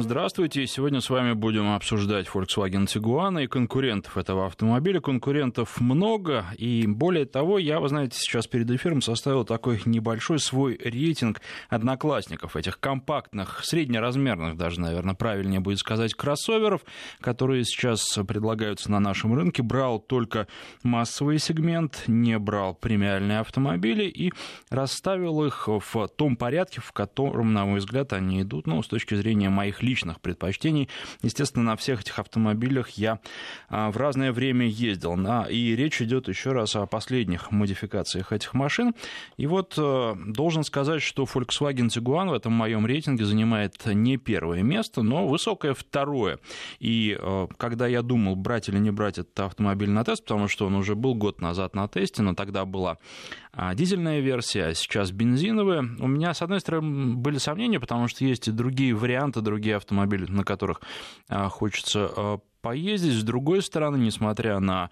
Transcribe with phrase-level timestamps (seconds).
[0.00, 0.64] Здравствуйте.
[0.68, 5.00] Сегодня с вами будем обсуждать Volkswagen Tiguan и конкурентов этого автомобиля.
[5.00, 10.76] Конкурентов много, и более того, я, вы знаете, сейчас перед эфиром составил такой небольшой свой
[10.76, 16.82] рейтинг одноклассников, этих компактных, среднеразмерных даже, наверное, правильнее будет сказать, кроссоверов,
[17.20, 19.64] которые сейчас предлагаются на нашем рынке.
[19.64, 20.46] Брал только
[20.84, 24.32] массовый сегмент, не брал премиальные автомобили и
[24.70, 29.16] расставил их в том порядке, в котором, на мой взгляд, они идут, ну, с точки
[29.16, 30.88] зрения моих личных предпочтений.
[31.22, 33.20] Естественно, на всех этих автомобилях я
[33.68, 35.08] а, в разное время ездил.
[35.48, 38.94] И речь идет еще раз о последних модификациях этих машин.
[39.36, 44.62] И вот э, должен сказать, что Volkswagen Tiguan в этом моем рейтинге занимает не первое
[44.62, 46.38] место, но высокое второе.
[46.78, 50.66] И э, когда я думал, брать или не брать этот автомобиль на тест, потому что
[50.66, 52.98] он уже был год назад на тесте, но тогда была
[53.47, 58.24] а, дизельная версия, а сейчас бензиновая, у меня, с одной стороны, были сомнения, потому что
[58.24, 60.80] есть и другие варианты, другие другие автомобили, на которых
[61.28, 63.14] а, хочется а, поездить.
[63.14, 64.90] С другой стороны, несмотря на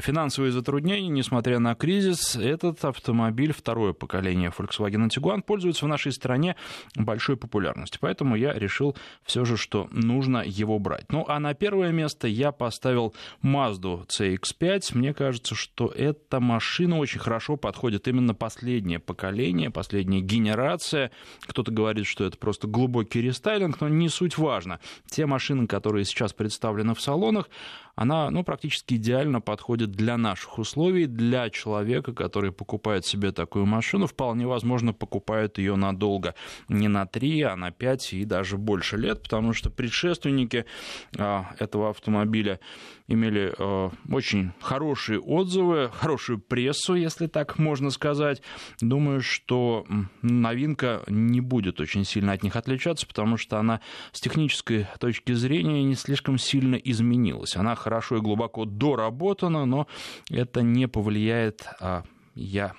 [0.00, 6.56] финансовые затруднения, несмотря на кризис, этот автомобиль, второе поколение Volkswagen Tiguan, пользуется в нашей стране
[6.96, 8.00] большой популярностью.
[8.00, 11.10] Поэтому я решил все же, что нужно его брать.
[11.10, 14.96] Ну, а на первое место я поставил Mazda CX-5.
[14.96, 21.10] Мне кажется, что эта машина очень хорошо подходит именно последнее поколение, последняя генерация.
[21.46, 24.80] Кто-то говорит, что это просто глубокий рестайлинг, но не суть важно.
[25.08, 27.48] Те машины, которые сейчас представлены в салонах,
[27.96, 34.06] она ну, практически идеально подходит для наших условий, для человека, который покупает себе такую машину,
[34.06, 36.34] вполне возможно, покупает ее надолго,
[36.68, 40.64] не на 3, а на 5 и даже больше лет, потому что предшественники
[41.16, 42.58] а, этого автомобиля
[43.06, 48.42] имели э, очень хорошие отзывы, хорошую прессу, если так можно сказать.
[48.80, 49.86] Думаю, что
[50.22, 53.80] новинка не будет очень сильно от них отличаться, потому что она
[54.12, 57.56] с технической точки зрения не слишком сильно изменилась.
[57.56, 59.86] Она хорошо и глубоко доработана, но
[60.30, 62.74] это не повлияет, а я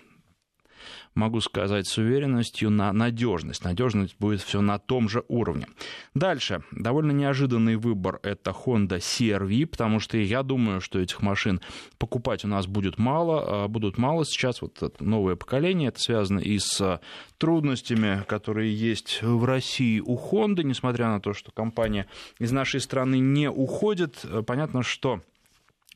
[1.16, 3.64] могу сказать с уверенностью, на надежность.
[3.64, 5.68] Надежность будет все на том же уровне.
[6.14, 6.64] Дальше.
[6.72, 11.62] Довольно неожиданный выбор это Honda CRV, потому что я думаю, что этих машин
[11.98, 14.62] покупать у нас будет мало, а будут мало сейчас.
[14.62, 17.00] Вот новое поколение, это связано и с
[17.38, 22.08] трудностями, которые есть в России у Honda, несмотря на то, что компания
[22.40, 24.26] из нашей страны не уходит.
[24.46, 25.22] Понятно, что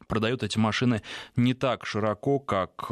[0.07, 1.01] продают эти машины
[1.35, 2.91] не так широко, как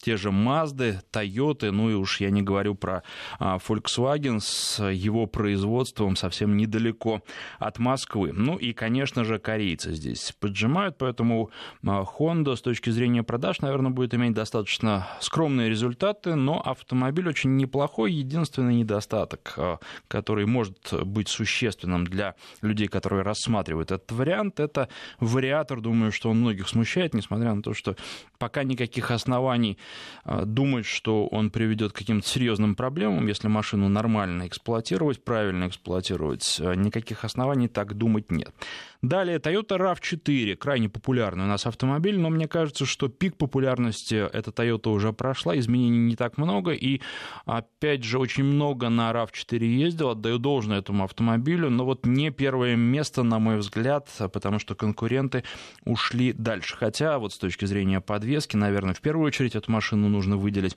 [0.00, 3.02] те же Мазды, Тойоты, ну и уж я не говорю про
[3.38, 7.22] а, Volkswagen с его производством совсем недалеко
[7.58, 8.32] от Москвы.
[8.32, 11.50] Ну и, конечно же, корейцы здесь поджимают, поэтому
[11.84, 17.56] а, Honda с точки зрения продаж, наверное, будет иметь достаточно скромные результаты, но автомобиль очень
[17.56, 18.12] неплохой.
[18.12, 24.88] Единственный недостаток, а, который может быть существенным для людей, которые рассматривают этот вариант, это
[25.18, 25.80] вариатор.
[25.80, 27.96] Думаю, что он многих смущает, несмотря на то, что
[28.38, 29.76] пока никаких оснований
[30.24, 36.74] думать, что он приведет к каким-то серьезным проблемам, если машину нормально эксплуатировать, правильно эксплуатировать, а,
[36.74, 38.52] никаких оснований так думать нет.
[39.00, 44.50] Далее Toyota RAV4, крайне популярный у нас автомобиль, но мне кажется, что пик популярности эта
[44.50, 47.00] Toyota уже прошла, изменений не так много, и
[47.46, 52.74] опять же очень много на RAV4 ездил, отдаю должное этому автомобилю, но вот не первое
[52.74, 55.44] место, на мой взгляд, потому что конкуренты
[55.84, 56.76] ушли дальше.
[56.76, 60.76] Хотя вот с точки зрения подвески, наверное, в первую очередь эту машину нужно выделить.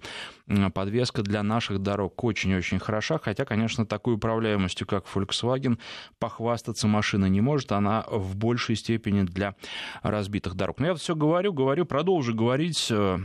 [0.74, 5.78] Подвеска для наших дорог очень-очень хороша, хотя, конечно, такой управляемостью, как Volkswagen,
[6.20, 9.56] похвастаться машина не может, она в большей степени для
[10.02, 10.80] разбитых дорог.
[10.80, 13.20] Но я все говорю, говорю, продолжу говорить э,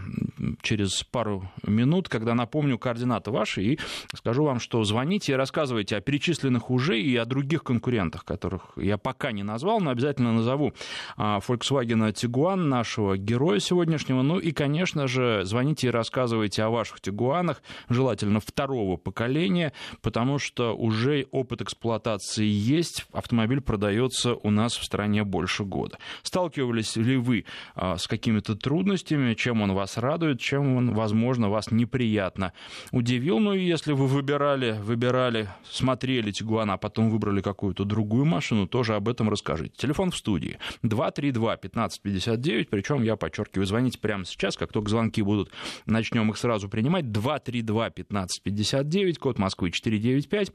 [0.63, 3.79] через пару минут, когда напомню координаты ваши и
[4.15, 8.99] скажу вам, что звоните и рассказывайте о перечисленных уже и о других конкурентах, которых я
[8.99, 10.73] пока не назвал, но обязательно назову
[11.17, 14.23] а, Volkswagen Tiguan, нашего героя сегодняшнего.
[14.23, 19.72] Ну и, конечно же, звоните и рассказывайте о ваших Тигуанах, желательно второго поколения,
[20.03, 25.98] потому что уже опыт эксплуатации есть, автомобиль продается у нас в стране больше года.
[26.22, 31.71] Сталкивались ли вы а, с какими-то трудностями, чем он вас радует, чем он, возможно, вас
[31.71, 32.53] неприятно
[32.92, 33.39] удивил?
[33.39, 38.95] Ну и если вы выбирали, выбирали, смотрели Тигуана, а потом выбрали какую-то другую машину, тоже
[38.95, 39.72] об этом расскажите.
[39.77, 45.51] Телефон в студии 232-1559, причем я подчеркиваю, звоните прямо сейчас, как только звонки будут,
[45.86, 46.96] начнем их сразу принимать.
[47.03, 50.53] 232-1559, код Москвы 495.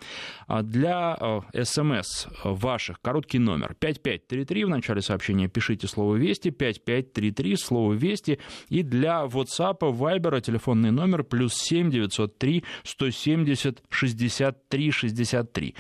[0.48, 4.66] А для а, СМС ваших короткий номер 55 5533.
[4.66, 8.40] В начале сообщения пишите слово «Вести», 5533, слово «Вести».
[8.70, 15.76] И для WhatsApp, Viber телефонный номер плюс 7 903 170 63 63.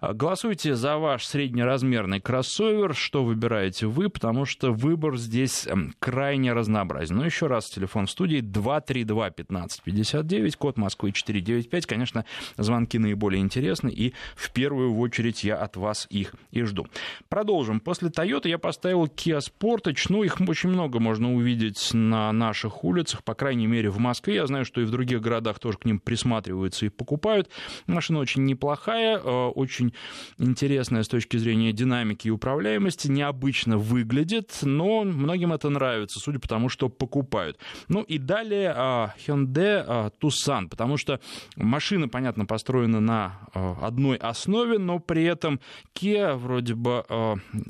[0.00, 2.94] Голосуйте за ваш среднеразмерный кроссовер.
[2.94, 4.08] Что выбираете вы?
[4.08, 7.16] Потому что выбор здесь эм, крайне разнообразен.
[7.16, 11.86] Но еще раз, телефон в студии 232-1559, код Москвы 495.
[11.86, 12.24] Конечно,
[12.56, 16.86] звонки наиболее интересны, и в первую очередь я от вас их и жду.
[17.28, 17.80] Продолжим.
[17.80, 20.06] После Toyota я поставил Kia Sportage.
[20.10, 24.36] Ну, их очень много можно увидеть на наших улицах, по крайней мере, в Москве.
[24.36, 27.50] Я знаю, что и в других городах тоже к ним присматриваются и покупают.
[27.88, 29.46] Машина очень неплохая, э,
[29.88, 29.94] очень
[30.38, 36.48] интересная с точки зрения динамики и управляемости, необычно выглядит, но многим это нравится, судя по
[36.48, 37.58] тому, что покупают.
[37.88, 41.20] Ну и далее а, Hyundai а, Tucson, потому что
[41.56, 45.60] машина, понятно, построена на а, одной основе, но при этом
[45.94, 47.04] Kia вроде бы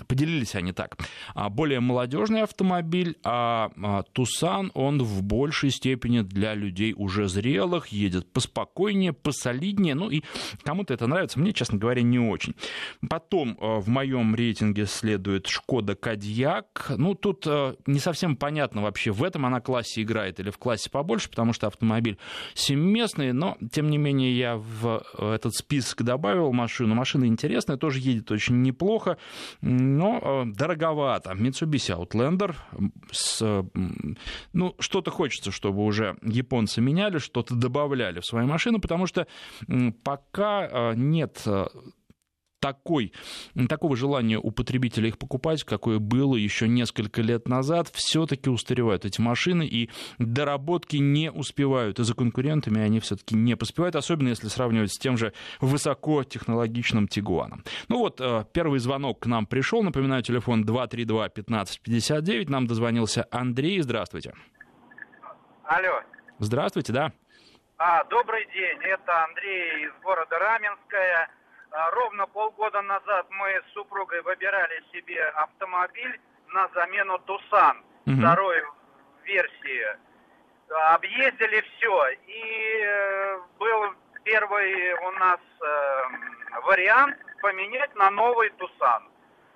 [0.07, 0.97] поделились они так.
[1.51, 3.71] Более молодежный автомобиль, а
[4.15, 10.23] Tucson, он в большей степени для людей уже зрелых, едет поспокойнее, посолиднее, ну и
[10.63, 12.55] кому-то это нравится, мне, честно говоря, не очень.
[13.09, 16.93] Потом в моем рейтинге следует Шкода Кадьяк.
[16.97, 17.47] Ну, тут
[17.87, 21.67] не совсем понятно вообще, в этом она классе играет или в классе побольше, потому что
[21.67, 22.19] автомобиль
[22.55, 26.95] семиместный, но, тем не менее, я в этот список добавил машину.
[26.95, 29.19] Машина интересная, тоже едет очень неплохо,
[29.61, 31.33] но дороговато.
[31.33, 32.55] Mitsubishi Outlander
[33.11, 33.65] с,
[34.53, 39.27] ну, что-то хочется, чтобы уже японцы меняли, что-то добавляли в свои машины, потому что
[40.05, 41.45] пока нет
[42.61, 43.13] такой,
[43.69, 49.21] такого желания у потребителя их покупать, какое было еще несколько лет назад, все-таки устаревают эти
[49.21, 51.99] машины, и доработки не успевают.
[51.99, 57.65] И за конкурентами они все-таки не поспевают, особенно если сравнивать с тем же высокотехнологичным Тигуаном.
[57.89, 59.83] Ну вот, э, первый звонок к нам пришел.
[59.83, 62.49] Напоминаю, телефон 232-1559.
[62.49, 63.81] Нам дозвонился Андрей.
[63.81, 64.35] Здравствуйте.
[65.65, 66.01] Алло.
[66.39, 67.13] Здравствуйте, да.
[67.77, 68.79] А, добрый день.
[68.83, 71.31] Это Андрей из города Раменская.
[71.71, 78.17] А, ровно полгода назад мы с супругой выбирали себе автомобиль на замену Тусан угу.
[78.17, 78.63] второй
[79.25, 79.87] версии.
[80.93, 82.09] Объездили все.
[82.27, 83.93] И э, был
[84.25, 89.05] первый у нас э, вариант поменять на новый Тусан.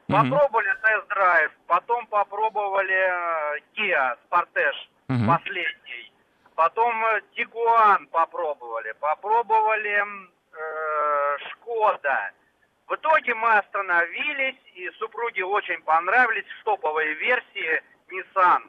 [0.09, 5.27] Попробовали тест-драйв, потом попробовали э, Kia Sportage угу.
[5.27, 6.13] последний.
[6.55, 6.95] Потом
[7.35, 8.93] Тигуан попробовали.
[9.01, 10.05] Попробовали
[10.53, 12.31] э, Шкода.
[12.87, 18.63] В итоге мы остановились, и супруге очень понравились топовые версии Nissan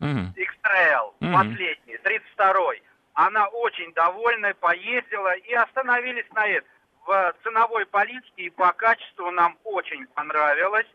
[0.00, 0.34] mm-hmm.
[0.36, 1.32] X-Trail, mm-hmm.
[1.32, 2.82] последний, 32-й.
[3.14, 6.68] Она очень довольна, поездила и остановились на этом.
[7.04, 10.86] В ценовой политике и по качеству нам очень понравилось.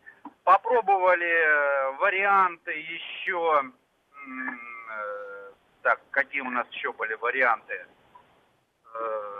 [0.44, 3.64] Попробовали э, варианты еще...
[4.26, 5.50] Э,
[5.82, 7.84] так, какие у нас еще были варианты?
[8.94, 9.33] Э,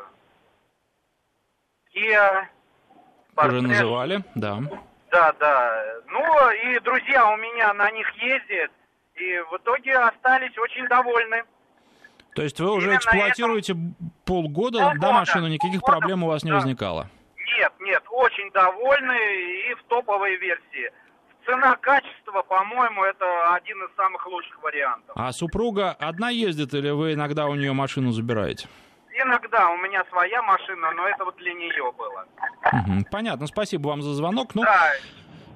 [1.94, 2.46] Kia.
[3.37, 4.61] Уже называли, да.
[5.11, 5.85] Да, да.
[6.08, 8.70] Ну, и друзья у меня на них ездят,
[9.14, 11.44] и в итоге остались очень довольны.
[12.35, 13.96] То есть вы уже Именно эксплуатируете этом...
[14.25, 16.56] полгода, полгода, да, машину, никаких полгода, проблем у вас не да.
[16.56, 17.08] возникало?
[17.58, 20.90] Нет, нет, очень довольны и в топовой версии.
[21.47, 25.14] Цена-качество, по-моему, это один из самых лучших вариантов.
[25.14, 28.67] А супруга одна ездит или вы иногда у нее машину забираете?
[29.25, 32.26] Иногда у меня своя машина, но это вот для нее было.
[33.11, 34.55] Понятно, спасибо вам за звонок.
[34.55, 34.93] Ну, да.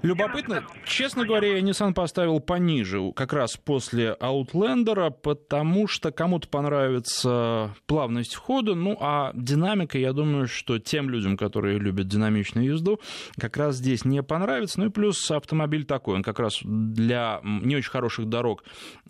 [0.02, 7.74] Любопытно, честно говоря, я Nissan поставил пониже, как раз после Outlander, потому что кому-то понравится
[7.86, 13.00] плавность входа, ну а динамика, я думаю, что тем людям, которые любят динамичную езду,
[13.40, 14.78] как раз здесь не понравится.
[14.78, 18.62] Ну и плюс автомобиль такой, он как раз для не очень хороших дорог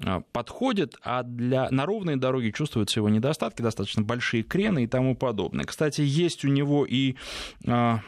[0.02, 5.14] а, подходит, а для, на ровные дороги чувствуются его недостатки, достаточно большие крены и тому
[5.14, 5.66] подобное.
[5.66, 7.16] Кстати, есть у него и
[7.66, 8.00] а,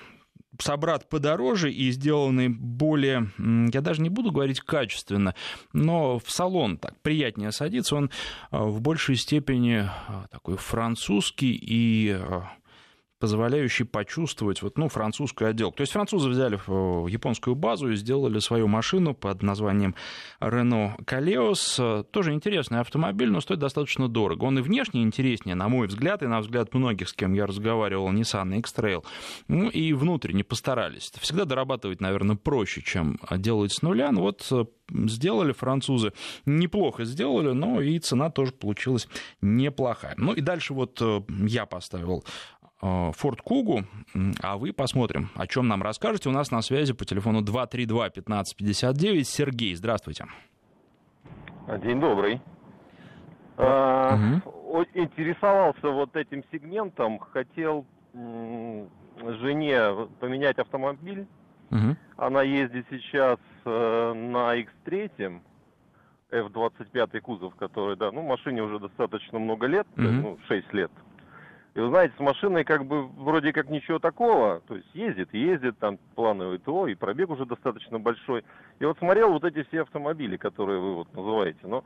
[0.61, 5.35] собрат подороже и сделанный более, я даже не буду говорить качественно,
[5.73, 8.11] но в салон так приятнее садиться, он
[8.50, 12.50] а, в большей степени а, такой французский и а,
[13.20, 15.76] позволяющий почувствовать вот, ну, французскую отделку.
[15.76, 16.56] То есть французы взяли
[17.08, 19.94] японскую базу и сделали свою машину под названием
[20.40, 22.04] Renault Kaleos.
[22.10, 24.44] Тоже интересный автомобиль, но стоит достаточно дорого.
[24.44, 28.10] Он и внешне интереснее, на мой взгляд, и на взгляд многих, с кем я разговаривал,
[28.10, 29.04] Nissan X-Trail.
[29.48, 31.12] Ну и внутренне постарались.
[31.20, 34.10] Всегда дорабатывать, наверное, проще, чем делать с нуля.
[34.12, 36.14] Ну вот э, сделали французы,
[36.46, 39.08] неплохо сделали, но и цена тоже получилась
[39.42, 40.14] неплохая.
[40.16, 42.24] Ну и дальше вот э, я поставил
[42.80, 43.84] Форд Кугу,
[44.42, 46.28] а вы посмотрим, о чем нам расскажете.
[46.28, 50.26] У нас на связи по телефону 232-1559 Сергей, здравствуйте.
[51.82, 52.40] День добрый.
[53.58, 54.87] Угу.
[54.94, 57.84] Интересовался вот этим сегментом, хотел
[58.14, 61.26] жене поменять автомобиль.
[61.70, 61.96] Угу.
[62.16, 65.40] Она ездит сейчас э, на X3,
[66.30, 70.02] F25 кузов, который, да, ну, машине уже достаточно много лет, угу.
[70.02, 70.90] ну, 6 лет.
[71.74, 75.78] И вы знаете, с машиной как бы вроде как ничего такого, то есть ездит, ездит,
[75.78, 78.44] там плановый ТО, и пробег уже достаточно большой.
[78.80, 81.84] И вот смотрел вот эти все автомобили, которые вы вот называете, но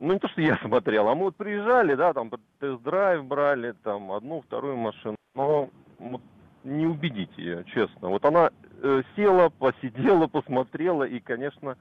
[0.00, 4.10] ну не то, что я смотрел, а мы вот приезжали, да, там тест-драйв брали, там
[4.10, 6.20] одну, вторую машину, но вот,
[6.64, 8.08] не убедить ее, честно.
[8.08, 8.50] Вот она
[8.82, 11.76] э, села, посидела, посмотрела, и, конечно,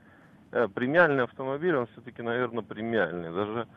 [0.51, 3.33] э, премиальный автомобиль, он все-таки, наверное, премиальный.
[3.33, 3.67] Даже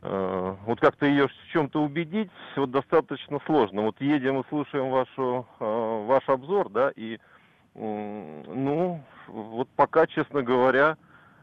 [0.00, 3.82] вот как-то ее в чем-то убедить, вот достаточно сложно.
[3.82, 7.18] Вот едем и слушаем вашу, э, ваш обзор, да, и, э,
[7.74, 10.96] ну, вот пока, честно говоря,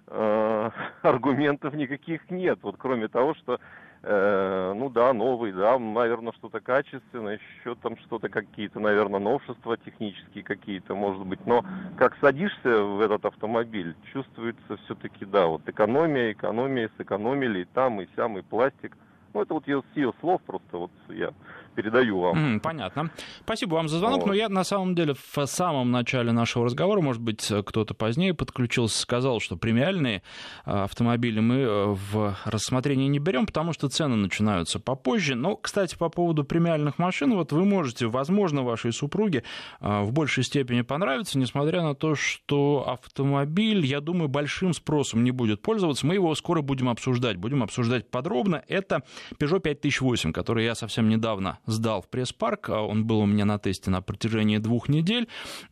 [0.07, 0.69] э,
[1.01, 2.59] аргументов никаких нет.
[2.61, 3.59] Вот кроме того, что
[4.07, 10.43] Э, ну да, новый, да, наверное, что-то качественное, еще там что-то какие-то, наверное, новшества технические
[10.43, 11.43] какие-то, может быть.
[11.47, 11.65] Но
[11.97, 18.07] как садишься в этот автомобиль, чувствуется все-таки, да, вот экономия, экономия, сэкономили и там, и
[18.15, 18.95] сям, и пластик.
[19.33, 21.31] Ну, это вот ее, с ее слов просто вот я
[21.75, 22.37] передаю вам.
[22.37, 23.11] Mm, понятно.
[23.41, 24.21] Спасибо вам за звонок.
[24.21, 24.27] Вот.
[24.27, 28.99] Но я на самом деле в самом начале нашего разговора, может быть, кто-то позднее подключился,
[28.99, 30.23] сказал, что премиальные
[30.65, 35.35] а, автомобили мы э, в рассмотрение не берем, потому что цены начинаются попозже.
[35.35, 39.43] Но, кстати, по поводу премиальных машин, вот вы можете, возможно, вашей супруге
[39.79, 45.31] а, в большей степени понравиться, несмотря на то, что автомобиль, я думаю, большим спросом не
[45.31, 46.07] будет пользоваться.
[46.07, 47.37] Мы его скоро будем обсуждать.
[47.37, 48.63] Будем обсуждать подробно.
[48.67, 49.03] Это
[49.39, 53.57] Peugeot 5008, который я совсем недавно сдал в пресс-парк, а он был у меня на
[53.59, 55.27] тесте на протяжении двух недель.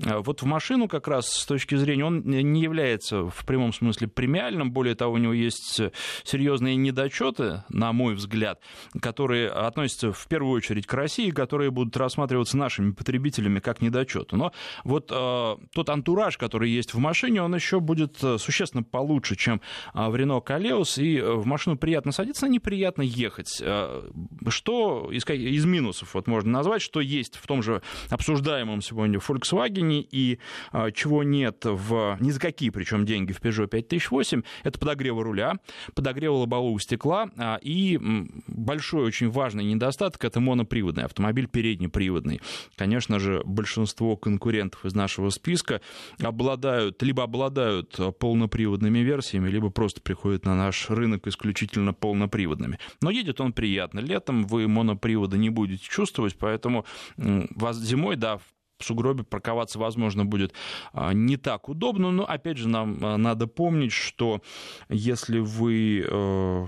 [0.05, 4.07] А вот в машину как раз с точки зрения, он не является в прямом смысле
[4.07, 5.81] премиальным, более того, у него есть
[6.23, 8.59] серьезные недочеты, на мой взгляд,
[9.01, 14.35] которые относятся в первую очередь к России, которые будут рассматриваться нашими потребителями как недочеты.
[14.35, 14.51] Но
[14.83, 19.61] вот э, тот антураж, который есть в машине, он еще будет существенно получше, чем
[19.93, 23.61] в Renault Калеус, и в машину приятно садиться, неприятно ехать.
[24.47, 29.19] Что из, из минусов минусов вот можно назвать, что есть в том же обсуждаемом сегодня
[29.19, 30.39] Volkswagen и
[30.71, 35.55] а, чего нет в ни за какие причем деньги в Peugeot 5008, это подогрева руля,
[35.93, 37.99] подогрева лобового стекла а, и
[38.47, 42.41] большой очень важный недостаток это моноприводный автомобиль переднеприводный.
[42.77, 45.81] Конечно же, большинство конкурентов из нашего списка
[46.21, 52.79] обладают, либо обладают полноприводными версиями, либо просто приходят на наш рынок исключительно полноприводными.
[53.01, 53.99] Но едет он приятно.
[53.99, 56.85] Летом вы монопривода не будете будете чувствовать, поэтому
[57.17, 60.53] вас зимой, да, в сугробе парковаться, возможно, будет
[60.93, 64.41] а, не так удобно, но, опять же, нам а, надо помнить, что
[64.89, 66.67] если вы э,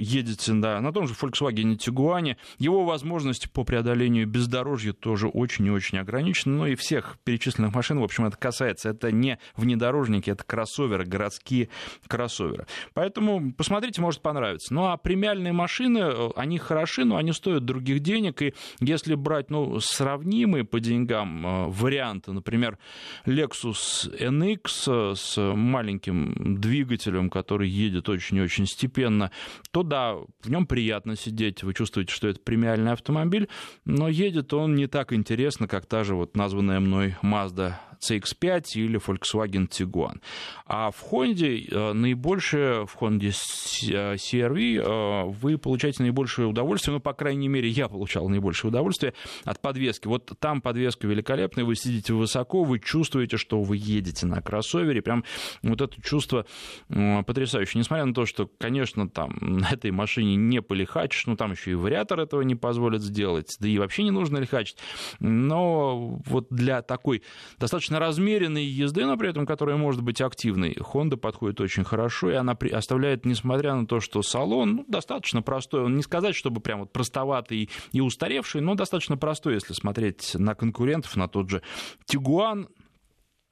[0.00, 5.70] едете да, на том же Volkswagen Tiguan, его возможности по преодолению бездорожья тоже очень и
[5.70, 6.56] очень ограничены.
[6.56, 8.90] Ну и всех перечисленных машин, в общем, это касается.
[8.90, 11.68] Это не внедорожники, это кроссоверы, городские
[12.06, 12.66] кроссоверы.
[12.94, 14.72] Поэтому посмотрите, может понравиться.
[14.74, 18.42] Ну а премиальные машины, э, они хороши, но они стоят других денег.
[18.42, 22.78] И если брать ну, сравнимые по деньгам э, варианты, например,
[23.26, 29.30] Lexus NX с маленьким двигателем, который едет очень и очень степенно,
[29.70, 33.48] то да, в нем приятно сидеть, вы чувствуете, что это премиальный автомобиль,
[33.84, 38.98] но едет он не так интересно, как та же вот названная мной Mazda CX-5 или
[38.98, 40.20] Volkswagen Tiguan.
[40.66, 47.12] А в Honda э, наибольшее, в Honda CR-V э, вы получаете наибольшее удовольствие, ну, по
[47.12, 49.14] крайней мере, я получал наибольшее удовольствие
[49.44, 50.06] от подвески.
[50.06, 55.24] Вот там подвеска великолепная, вы сидите высоко, вы чувствуете, что вы едете на кроссовере, прям
[55.62, 56.46] вот это чувство
[56.88, 57.78] потрясающее.
[57.80, 61.74] Несмотря на то, что, конечно, там на этой машине не полихачишь, ну, там еще и
[61.74, 64.76] вариатор этого не позволит сделать, да и вообще не нужно лихачить,
[65.18, 67.22] но вот для такой
[67.58, 70.72] достаточно достаточно размеренной езды, но при этом которая может быть активной.
[70.74, 75.82] Honda подходит очень хорошо, и она оставляет, несмотря на то, что салон ну, достаточно простой,
[75.84, 80.54] он не сказать, чтобы прям вот простоватый и устаревший, но достаточно простой, если смотреть на
[80.54, 81.62] конкурентов, на тот же
[82.06, 82.68] Tiguan,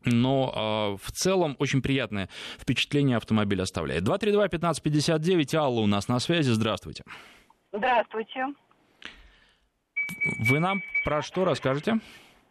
[0.04, 2.28] но э, в целом очень приятное
[2.58, 4.04] впечатление автомобиль оставляет.
[4.04, 7.02] 232-1559, Алла у нас на связи, здравствуйте.
[7.72, 8.46] Здравствуйте.
[10.48, 11.98] Вы нам про что расскажете?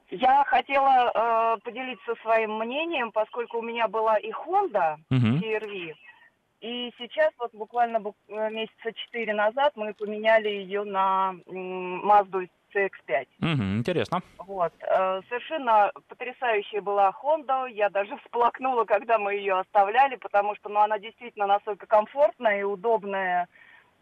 [0.10, 5.42] Я хотела э, поделиться своим мнением, поскольку у меня была и Honda uh-huh.
[5.42, 5.96] CR-V,
[6.62, 13.28] и сейчас вот буквально э, месяца четыре назад мы поменяли ее на Mazda CX-5.
[13.40, 14.22] Угу, интересно.
[14.40, 14.74] Вот.
[14.82, 17.70] Э, совершенно потрясающая была Honda.
[17.70, 22.64] Я даже всплакнула, когда мы ее оставляли, потому что ну, она действительно настолько комфортная и
[22.64, 23.48] удобная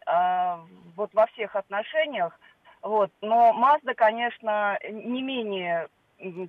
[0.06, 0.56] э,
[0.96, 2.38] вот во всех отношениях.
[2.82, 3.10] Вот.
[3.20, 5.88] Но Mazda, конечно, не менее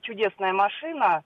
[0.02, 1.24] чудесная машина.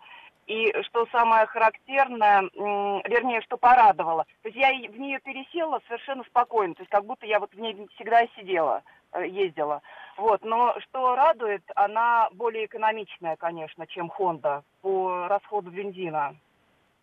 [0.47, 6.73] И что самое характерное, вернее, что порадовало, то есть я в нее пересела совершенно спокойно,
[6.73, 8.81] то есть как будто я вот в ней всегда сидела,
[9.13, 9.81] э, ездила.
[10.17, 16.35] Вот, но что радует, она более экономичная, конечно, чем Honda по расходу бензина.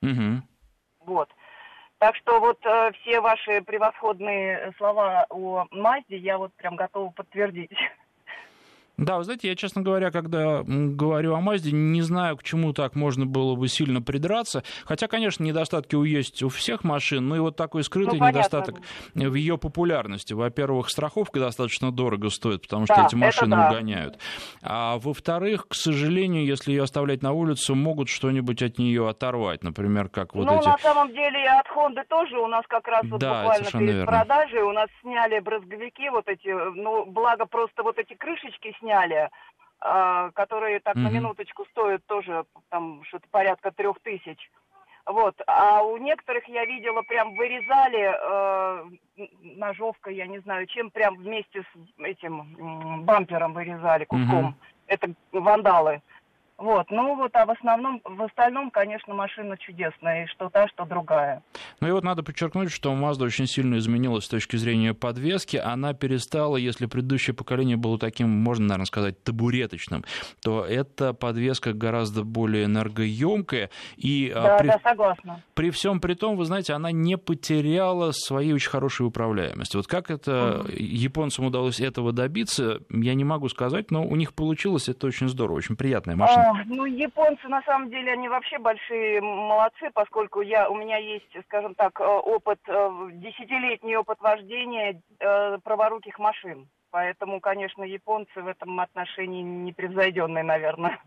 [0.02, 0.42] Угу.
[1.06, 1.30] Вот.
[1.98, 7.72] Так что вот э, все ваши превосходные слова о Мазде я вот прям готова подтвердить.
[8.98, 12.96] Да, вы знаете, я, честно говоря, когда говорю о Мазде, не знаю, к чему так
[12.96, 14.64] можно было бы сильно придраться.
[14.84, 18.80] Хотя, конечно, недостатки есть у всех машин, но и вот такой скрытый ну, недостаток
[19.14, 20.32] в ее популярности.
[20.32, 23.70] Во-первых, страховка достаточно дорого стоит, потому что да, эти машины да.
[23.70, 24.18] угоняют.
[24.62, 29.62] А во-вторых, к сожалению, если ее оставлять на улицу, могут что-нибудь от нее оторвать.
[29.62, 30.66] Например, как вот ну, эти...
[30.66, 34.06] на самом деле, от Хонды тоже у нас как раз вот да, буквально перед верно.
[34.06, 39.28] продажей у нас сняли брызговики вот эти, ну, благо просто вот эти крышечки сняли сняли,
[39.84, 41.00] э, которые так mm-hmm.
[41.00, 44.50] на минуточку стоят тоже там что-то порядка трех тысяч.
[45.06, 45.40] Вот.
[45.46, 49.26] А у некоторых я видела, прям вырезали э,
[49.56, 54.48] ножовкой, я не знаю, чем прям вместе с этим бампером вырезали куском.
[54.48, 54.54] Mm-hmm.
[54.88, 56.02] Это вандалы.
[56.58, 60.84] Вот, ну вот, а в основном, в остальном, конечно, машина чудесная, и что та, что
[60.84, 61.40] другая.
[61.80, 65.56] Ну и вот надо подчеркнуть, что Mazda очень сильно изменилась с точки зрения подвески.
[65.56, 70.04] Она перестала, если предыдущее поколение было таким, можно, наверное, сказать, табуреточным,
[70.42, 73.70] то эта подвеска гораздо более энергоемкая.
[73.96, 75.42] И а, да, при, да, согласна.
[75.54, 79.76] При всем при том, вы знаете, она не потеряла своей очень хорошей управляемости.
[79.76, 80.72] Вот как это угу.
[80.72, 85.58] японцам удалось этого добиться, я не могу сказать, но у них получилось это очень здорово,
[85.58, 86.47] очень приятная машина.
[86.66, 91.74] Ну, японцы, на самом деле, они вообще большие молодцы, поскольку я, у меня есть, скажем
[91.74, 96.68] так, э, опыт, э, десятилетний опыт вождения э, праворуких машин.
[96.90, 100.98] Поэтому, конечно, японцы в этом отношении непревзойденные, наверное.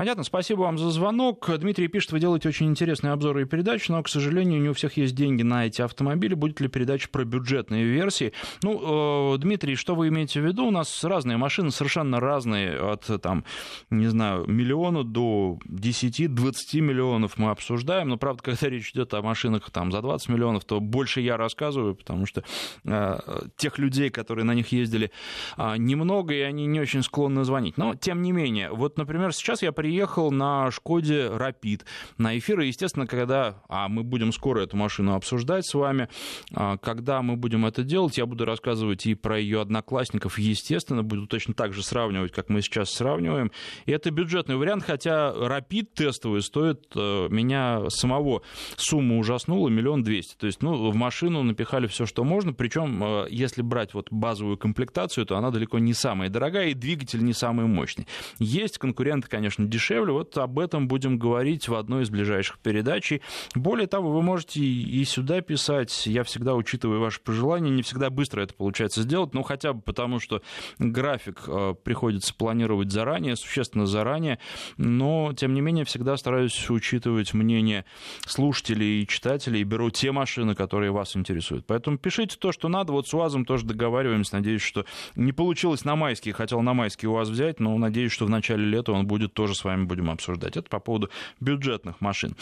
[0.00, 1.50] Понятно, спасибо вам за звонок.
[1.58, 4.96] Дмитрий пишет, вы делаете очень интересные обзоры и передачи, но, к сожалению, не у всех
[4.96, 6.32] есть деньги на эти автомобили.
[6.32, 8.32] Будет ли передача про бюджетные версии?
[8.62, 10.64] Ну, э, Дмитрий, что вы имеете в виду?
[10.64, 13.44] У нас разные машины, совершенно разные, от, там,
[13.90, 18.08] не знаю, миллиона до 10-20 миллионов мы обсуждаем.
[18.08, 21.94] Но, правда, когда речь идет о машинах там, за 20 миллионов, то больше я рассказываю,
[21.94, 22.42] потому что
[22.86, 23.18] э,
[23.58, 25.10] тех людей, которые на них ездили,
[25.58, 27.76] э, немного, и они не очень склонны звонить.
[27.76, 31.84] Но, тем не менее, вот, например, сейчас я приехал на Шкоде Рапид
[32.16, 32.60] на эфир.
[32.60, 33.60] И, естественно, когда...
[33.68, 36.08] А мы будем скоро эту машину обсуждать с вами.
[36.54, 40.38] А, когда мы будем это делать, я буду рассказывать и про ее одноклассников.
[40.38, 43.50] Естественно, буду точно так же сравнивать, как мы сейчас сравниваем.
[43.84, 48.42] И это бюджетный вариант, хотя Рапид тестовый стоит э, меня самого.
[48.76, 50.36] Сумма ужаснула, миллион двести.
[50.36, 52.52] То есть, ну, в машину напихали все, что можно.
[52.52, 57.24] Причем, э, если брать вот базовую комплектацию, то она далеко не самая дорогая, и двигатель
[57.24, 58.06] не самый мощный.
[58.38, 59.79] Есть конкуренты, конечно, дешевле.
[60.12, 63.12] Вот об этом будем говорить в одной из ближайших передач.
[63.54, 66.06] Более того, вы можете и сюда писать.
[66.06, 67.70] Я всегда учитываю ваши пожелания.
[67.70, 70.42] Не всегда быстро это получается сделать, но хотя бы потому, что
[70.78, 74.38] график э, приходится планировать заранее, существенно заранее.
[74.76, 77.84] Но, тем не менее, всегда стараюсь учитывать мнение
[78.26, 79.60] слушателей и читателей.
[79.60, 81.66] И беру те машины, которые вас интересуют.
[81.66, 82.92] Поэтому пишите то, что надо.
[82.92, 84.36] Вот с УАЗом тоже договариваемся.
[84.36, 86.32] Надеюсь, что не получилось на майский.
[86.32, 89.64] Хотел на майский УАЗ взять, но надеюсь, что в начале лета он будет тоже с
[89.64, 90.56] вами будем обсуждать.
[90.56, 91.08] Это по поводу
[91.40, 92.34] бюджетных машин.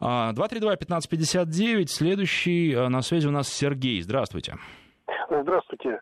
[0.00, 1.84] 232-1559.
[1.84, 4.02] А, Следующий а, на связи у нас Сергей.
[4.02, 4.56] Здравствуйте.
[5.28, 6.00] Здравствуйте.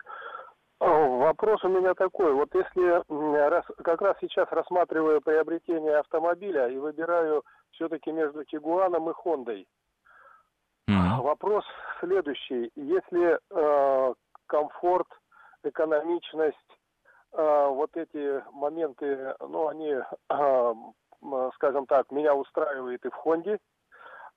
[0.80, 2.32] Вопрос у меня такой.
[2.32, 3.02] Вот если
[3.48, 9.66] раз, как раз сейчас рассматриваю приобретение автомобиля и выбираю все-таки между Тигуаном и Хондой.
[10.88, 11.22] Mm-hmm.
[11.22, 11.64] Вопрос
[12.00, 12.70] следующий.
[12.76, 14.14] Если э,
[14.46, 15.08] комфорт,
[15.62, 16.56] экономичность,
[17.32, 19.96] вот эти моменты, ну, они,
[20.28, 20.74] а,
[21.54, 23.58] скажем так, меня устраивает и в Хонде,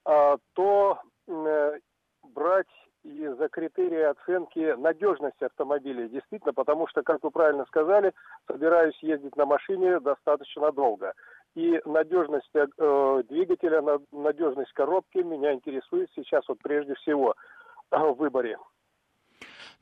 [0.06, 0.99] а, то
[2.23, 2.67] брать
[3.03, 8.13] и за критерии оценки надежности автомобиля, действительно, потому что, как вы правильно сказали,
[8.47, 11.13] собираюсь ездить на машине достаточно долго.
[11.56, 17.36] И надежность э, двигателя, надежность коробки меня интересует сейчас вот прежде всего
[17.91, 18.58] в выборе.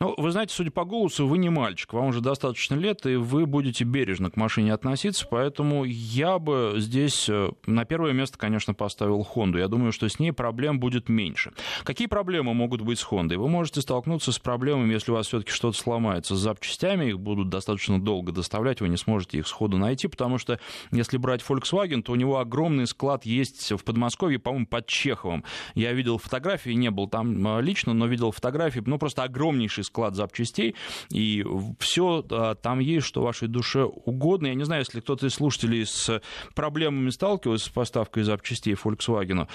[0.01, 3.45] Ну, вы знаете, судя по голосу, вы не мальчик, вам уже достаточно лет, и вы
[3.45, 9.21] будете бережно к машине относиться, поэтому я бы здесь э, на первое место, конечно, поставил
[9.21, 9.59] Хонду.
[9.59, 11.51] Я думаю, что с ней проблем будет меньше.
[11.83, 13.37] Какие проблемы могут быть с Хондой?
[13.37, 17.49] Вы можете столкнуться с проблемами, если у вас все-таки что-то сломается с запчастями, их будут
[17.49, 20.59] достаточно долго доставлять, вы не сможете их сходу найти, потому что
[20.91, 25.43] если брать Volkswagen, то у него огромный склад есть в Подмосковье, по-моему, под Чеховым.
[25.75, 30.15] Я видел фотографии, не был там э, лично, но видел фотографии, ну, просто огромнейший склад
[30.15, 30.75] запчастей,
[31.09, 31.45] и
[31.79, 34.47] все а, там есть, что вашей душе угодно.
[34.47, 36.21] Я не знаю, если кто-то из слушателей с
[36.55, 39.47] проблемами сталкивался с поставкой запчастей Volkswagen,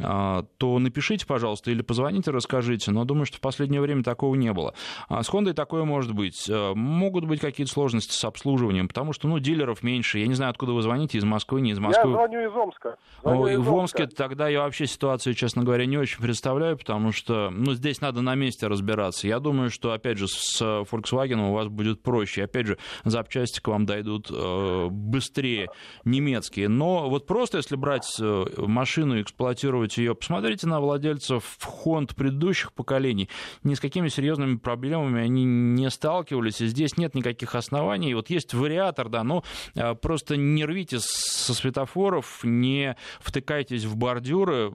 [0.00, 4.52] а, то напишите, пожалуйста, или позвоните, расскажите, но думаю, что в последнее время такого не
[4.52, 4.74] было.
[5.08, 6.48] А с Honda такое может быть.
[6.48, 10.18] Могут быть какие-то сложности с обслуживанием, потому что, ну, дилеров меньше.
[10.18, 12.10] Я не знаю, откуда вы звоните, из Москвы, не из Москвы.
[12.10, 12.96] Я звоню из Омска.
[13.22, 17.50] Звоню из в Омске тогда я вообще ситуацию, честно говоря, не очень представляю, потому что,
[17.50, 19.26] ну, здесь надо на месте разбираться.
[19.26, 22.44] Я думаю, что, опять же, с Volkswagen у вас будет проще.
[22.44, 25.68] Опять же, запчасти к вам дойдут э, быстрее
[26.04, 26.68] немецкие.
[26.68, 32.72] Но вот просто если брать э, машину и эксплуатировать ее, посмотрите на владельцев Honda предыдущих
[32.72, 33.28] поколений.
[33.62, 38.14] Ни с какими серьезными проблемами они не сталкивались, и здесь нет никаких оснований.
[38.14, 44.72] Вот есть вариатор, да, но э, просто не рвите со светофоров, не втыкайтесь в бордюры,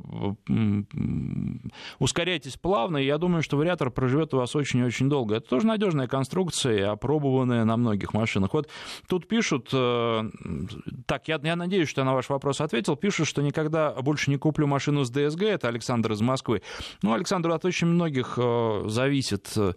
[2.00, 5.36] ускоряйтесь плавно, и я думаю, что вариатор проживет у вас очень-очень долго.
[5.36, 8.54] Это тоже надежная конструкция, опробованная на многих машинах.
[8.54, 8.70] Вот
[9.08, 10.24] тут пишут, э,
[11.06, 14.38] так, я, я надеюсь, что я на ваш вопрос ответил, пишут, что никогда больше не
[14.38, 16.62] куплю машину с ДСГ, это Александр из Москвы.
[17.02, 19.74] Ну, Александр, от очень многих э, зависит э,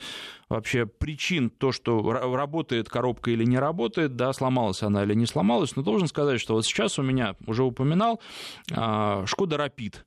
[0.48, 5.76] вообще причин, то, что работает коробка или не работает, да, сломалась она или не сломалась,
[5.76, 8.20] но должен сказать, что вот сейчас у меня, уже упоминал,
[9.26, 10.04] Шкода Рапид.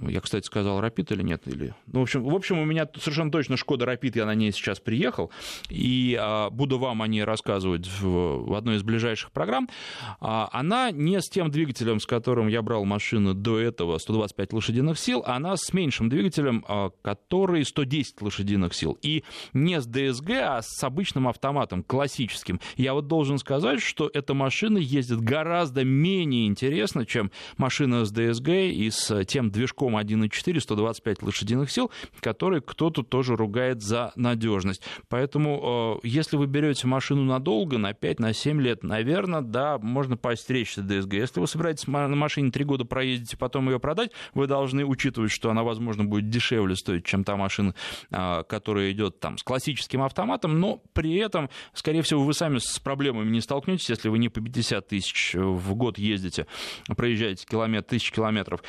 [0.00, 1.42] Я, кстати, сказал Рапид или нет?
[1.46, 1.74] Или...
[1.86, 4.80] Ну, в, общем, в общем, у меня совершенно точно Шкода Рапид, я на ней сейчас
[4.80, 5.30] приехал,
[5.68, 9.68] и а, буду вам о ней рассказывать в, в одной из ближайших программ.
[10.20, 14.98] А, она не с тем двигателем, с которым я брал машину до этого, 125 лошадиных
[14.98, 18.98] сил, а она с меньшим двигателем, а, который 110 лошадиных сил.
[19.02, 22.60] И не с ДСГ, а с обычным автоматом, классическим.
[22.76, 28.48] Я вот должен сказать, что эта машина ездит гораздо менее интересно, чем машина с ДСГ
[28.48, 34.82] и с тем движком, движком 1.4, 125 лошадиных сил, который кто-то тоже ругает за надежность.
[35.08, 40.16] Поэтому, э, если вы берете машину надолго, на 5, на 7 лет, наверное, да, можно
[40.16, 41.14] поостеречься ДСГ.
[41.14, 45.30] Если вы собираетесь на машине 3 года проездить и потом ее продать, вы должны учитывать,
[45.30, 47.74] что она, возможно, будет дешевле стоить, чем та машина,
[48.10, 52.78] э, которая идет там с классическим автоматом, но при этом, скорее всего, вы сами с
[52.78, 56.46] проблемами не столкнетесь, если вы не по 50 тысяч в год ездите,
[56.96, 58.62] проезжаете километр, тысяч километров.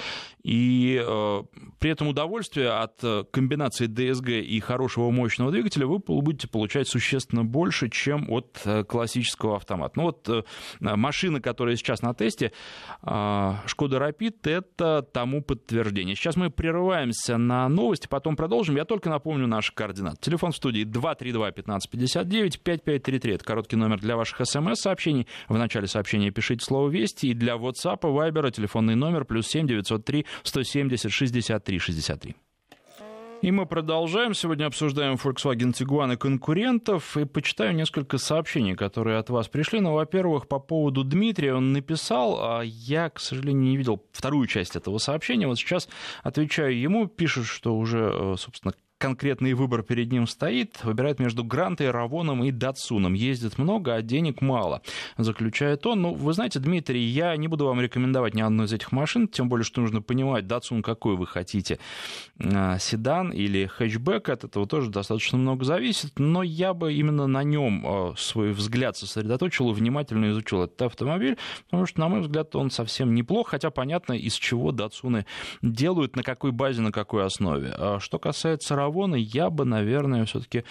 [0.43, 1.11] И Э,
[1.80, 7.43] при этом удовольствие от э, комбинации DSG и хорошего мощного двигателя вы будете получать существенно
[7.43, 9.93] больше, чем от э, классического автомата.
[9.95, 10.45] Ну вот
[10.80, 12.52] машина, которая сейчас на тесте,
[13.02, 16.15] Шкода Rapid, это тому подтверждение.
[16.15, 18.76] Сейчас мы прерываемся на новости, потом продолжим.
[18.76, 20.17] Я только напомню наши координаты.
[20.21, 23.34] Телефон в студии 232-1559, 5533.
[23.34, 25.28] Это короткий номер для ваших смс-сообщений.
[25.47, 27.28] В начале сообщения пишите слово «Вести».
[27.28, 31.11] И для WhatsApp, Viber телефонный номер плюс 7 903 170 70
[31.43, 32.35] 63 63.
[33.41, 34.35] И мы продолжаем.
[34.35, 37.17] Сегодня обсуждаем Volkswagen Tiguan и конкурентов.
[37.17, 39.79] И почитаю несколько сообщений, которые от вас пришли.
[39.79, 44.75] Ну, во-первых, по поводу Дмитрия он написал, а я, к сожалению, не видел вторую часть
[44.75, 45.47] этого сообщения.
[45.47, 45.89] Вот сейчас
[46.21, 47.07] отвечаю ему.
[47.07, 52.51] Пишет, что уже, э, собственно, конкретный выбор перед ним стоит, выбирает между Грантой, Равоном и
[52.51, 53.13] Датсуном.
[53.13, 54.83] Ездит много, а денег мало,
[55.17, 56.03] заключает он.
[56.03, 59.49] Ну, вы знаете, Дмитрий, я не буду вам рекомендовать ни одну из этих машин, тем
[59.49, 61.79] более, что нужно понимать, Датсун какой вы хотите,
[62.39, 67.41] а, седан или хэтчбэк, от этого тоже достаточно много зависит, но я бы именно на
[67.41, 72.55] нем а, свой взгляд сосредоточил и внимательно изучил этот автомобиль, потому что, на мой взгляд,
[72.55, 75.25] он совсем неплох, хотя понятно, из чего Датсуны
[75.63, 77.73] делают, на какой базе, на какой основе.
[77.75, 80.63] А что касается Равона, Равона я бы, наверное, все-таки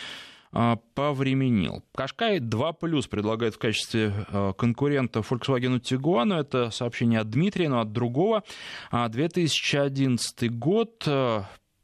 [0.53, 1.83] а, повременил.
[1.95, 6.39] Кашкай 2 плюс предлагает в качестве а, конкурента Volkswagen Tiguan.
[6.39, 8.43] Это сообщение от Дмитрия, но от другого.
[8.93, 11.09] 2011 а, год,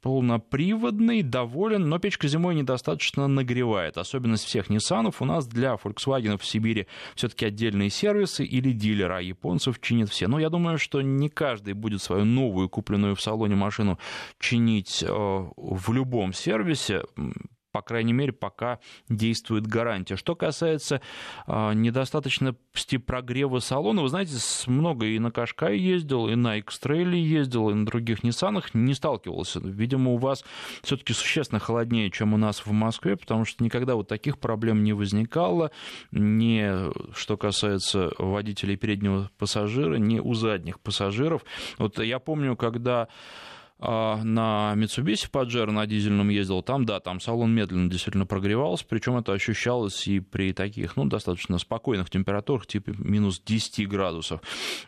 [0.07, 3.99] полноприводный, доволен, но печка зимой недостаточно нагревает.
[3.99, 9.21] Особенность всех Ниссанов у нас для Volkswagen в Сибири все-таки отдельные сервисы или дилеры, а
[9.21, 10.29] японцев чинят все.
[10.29, 13.99] Но я думаю, что не каждый будет свою новую купленную в салоне машину
[14.39, 17.03] чинить э, в любом сервисе
[17.77, 18.79] по крайней мере, пока
[19.11, 20.17] действует гарантия.
[20.17, 21.03] Что касается
[21.47, 24.33] э, недостаточности прогрева салона, вы знаете,
[24.67, 29.61] много и на Кашкай ездил, и на X-Trail ездил, и на других Ниссанах не сталкивался.
[29.61, 30.43] Видимо, у вас
[30.83, 34.95] все-таки существенно холоднее, чем у нас в Москве, потому что никогда вот таких проблем не
[34.95, 35.71] возникало,
[36.13, 41.45] ни что касается водителей переднего пассажира, ни у задних пассажиров.
[41.77, 43.09] Вот я помню, когда а,
[43.79, 49.33] на Mitsubishi Pajero на дизельном ездил, там, да, там салон медленно действительно прогревался, причем это
[49.33, 54.41] ощущалось и при таких, ну, достаточно спокойных температурах, типа минус 10 градусов.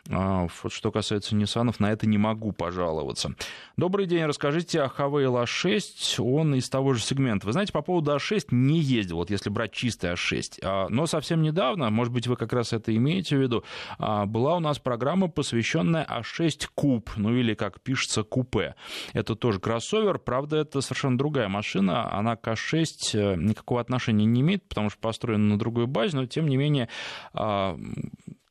[0.09, 3.35] А, вот что касается Nissan, на это не могу пожаловаться.
[3.77, 7.45] Добрый день, расскажите о Havail A6, он из того же сегмента.
[7.45, 11.43] Вы знаете, по поводу A6 не ездил, вот если брать чистый A6, а, но совсем
[11.43, 13.63] недавно, может быть, вы как раз это имеете в виду,
[13.99, 18.75] была у нас программа, посвященная A6 Coupe, ну или, как пишется, купе.
[19.13, 24.41] Это тоже кроссовер, правда, это совершенно другая машина, она к А6 э, никакого отношения не
[24.41, 26.89] имеет, потому что построена на другой базе, но тем не менее
[27.33, 27.77] а,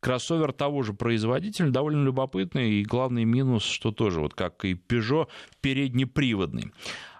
[0.00, 5.28] кроссовер того же производителя, довольно любопытный, и главный минус, что тоже, вот как и Peugeot,
[5.60, 6.72] переднеприводный.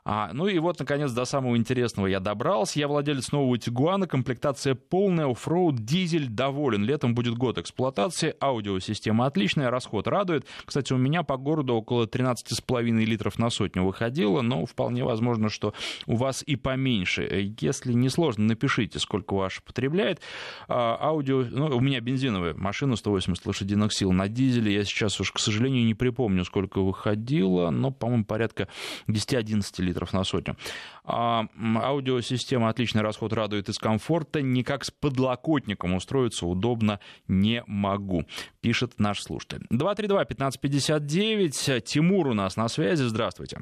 [0.05, 2.79] А, ну и вот, наконец, до самого интересного я добрался.
[2.79, 6.85] Я владелец нового Тигуана, комплектация полная, оффроуд, дизель, доволен.
[6.85, 10.47] Летом будет год эксплуатации, аудиосистема отличная, расход радует.
[10.65, 15.75] Кстати, у меня по городу около 13,5 литров на сотню выходило, но вполне возможно, что
[16.07, 17.55] у вас и поменьше.
[17.61, 20.21] Если не сложно, напишите, сколько ваш потребляет.
[20.69, 24.13] А, аудио, ну, у меня бензиновая машина 180 лошадиных сил.
[24.13, 28.69] На дизеле я сейчас уж, к сожалению, не припомню, сколько выходило, но, по-моему, порядка
[29.09, 30.57] 10-11 литров литров на сотню.
[31.05, 31.45] А,
[31.83, 34.43] аудиосистема отличный расход радует из комфорта.
[34.43, 38.25] Никак с подлокотником устроиться удобно не могу,
[38.61, 39.67] пишет наш слушатель.
[39.73, 41.81] 232-1559.
[41.81, 43.03] Тимур у нас на связи.
[43.03, 43.59] Здравствуйте.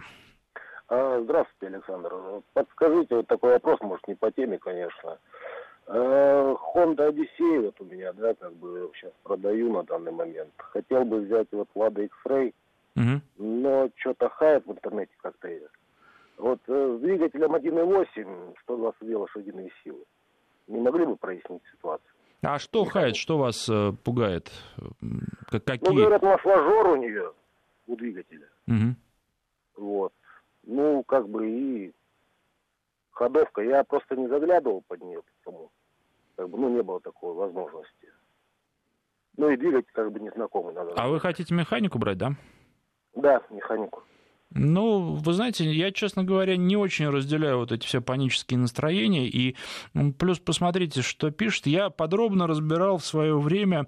[0.88, 2.12] А, здравствуйте, Александр.
[2.52, 5.18] Подскажите, вот такой вопрос, может, не по теме, конечно.
[5.86, 10.52] А, Honda Odyssey вот у меня, да, как бы сейчас продаю на данный момент.
[10.56, 12.52] Хотел бы взять вот Lada X-Ray,
[12.96, 13.20] угу.
[13.38, 15.48] но что-то хает в интернете как-то
[16.36, 20.04] вот э, с двигателем 1.8 122 лошадиные силы.
[20.66, 22.10] Не могли бы прояснить ситуацию?
[22.42, 24.50] А что Хайт, что вас э, пугает?
[25.50, 25.88] Какие?
[25.88, 27.32] Ну, говорят, масложор у нее,
[27.86, 28.48] у двигателя.
[28.66, 29.84] Угу.
[29.84, 30.12] Вот.
[30.64, 31.92] Ну, как бы и
[33.10, 33.62] ходовка.
[33.62, 35.70] Я просто не заглядывал под нее, потому
[36.36, 38.12] как бы, ну, не было такой возможности.
[39.36, 40.74] Ну и двигатель как бы незнакомый.
[40.74, 42.30] Надо а вы хотите механику брать, да?
[43.14, 44.02] Да, механику.
[44.54, 49.26] Ну, вы знаете, я, честно говоря, не очень разделяю вот эти все панические настроения.
[49.28, 49.56] И
[50.18, 51.66] плюс посмотрите, что пишет.
[51.66, 53.86] Я подробно разбирал в свое время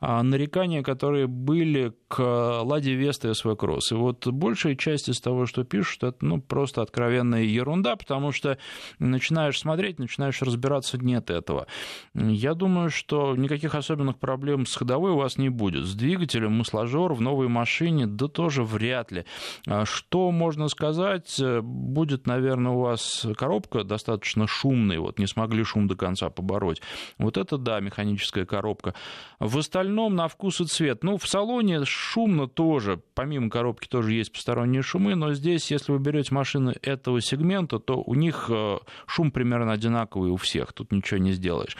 [0.00, 2.22] а, нарекания, которые были к
[2.62, 3.92] Ладе Веста и СВ Кросс.
[3.92, 8.58] И вот большая часть из того, что пишут, это ну, просто откровенная ерунда, потому что
[8.98, 11.66] начинаешь смотреть, начинаешь разбираться, нет этого.
[12.14, 15.84] Я думаю, что никаких особенных проблем с ходовой у вас не будет.
[15.84, 19.24] С двигателем, масложор в новой машине, да тоже вряд ли
[19.66, 21.40] а что можно сказать?
[21.40, 26.80] Э, будет, наверное, у вас коробка достаточно шумная, вот не смогли шум до конца побороть.
[27.18, 28.94] Вот это, да, механическая коробка.
[29.40, 31.02] В остальном на вкус и цвет.
[31.02, 35.98] Ну, в салоне шумно тоже, помимо коробки тоже есть посторонние шумы, но здесь, если вы
[35.98, 41.18] берете машины этого сегмента, то у них э, шум примерно одинаковый у всех, тут ничего
[41.18, 41.76] не сделаешь.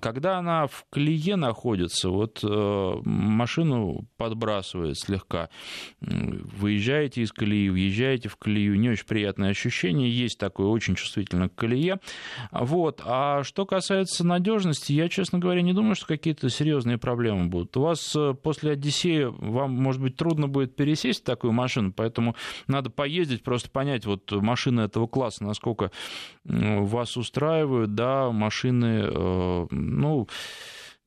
[0.00, 5.50] Когда она в колее находится, вот э, машину подбрасывает слегка,
[6.00, 11.48] выезжаете из колеи, колеи, въезжаете в колею, не очень приятное ощущение, есть такое очень чувствительно
[11.48, 11.98] к колее.
[12.52, 13.02] Вот.
[13.04, 17.76] А что касается надежности, я, честно говоря, не думаю, что какие-то серьезные проблемы будут.
[17.76, 22.36] У вас э, после Одиссея вам, может быть, трудно будет пересесть в такую машину, поэтому
[22.68, 25.90] надо поездить, просто понять, вот машины этого класса, насколько
[26.44, 30.28] вас устраивают, да, машины, э, ну,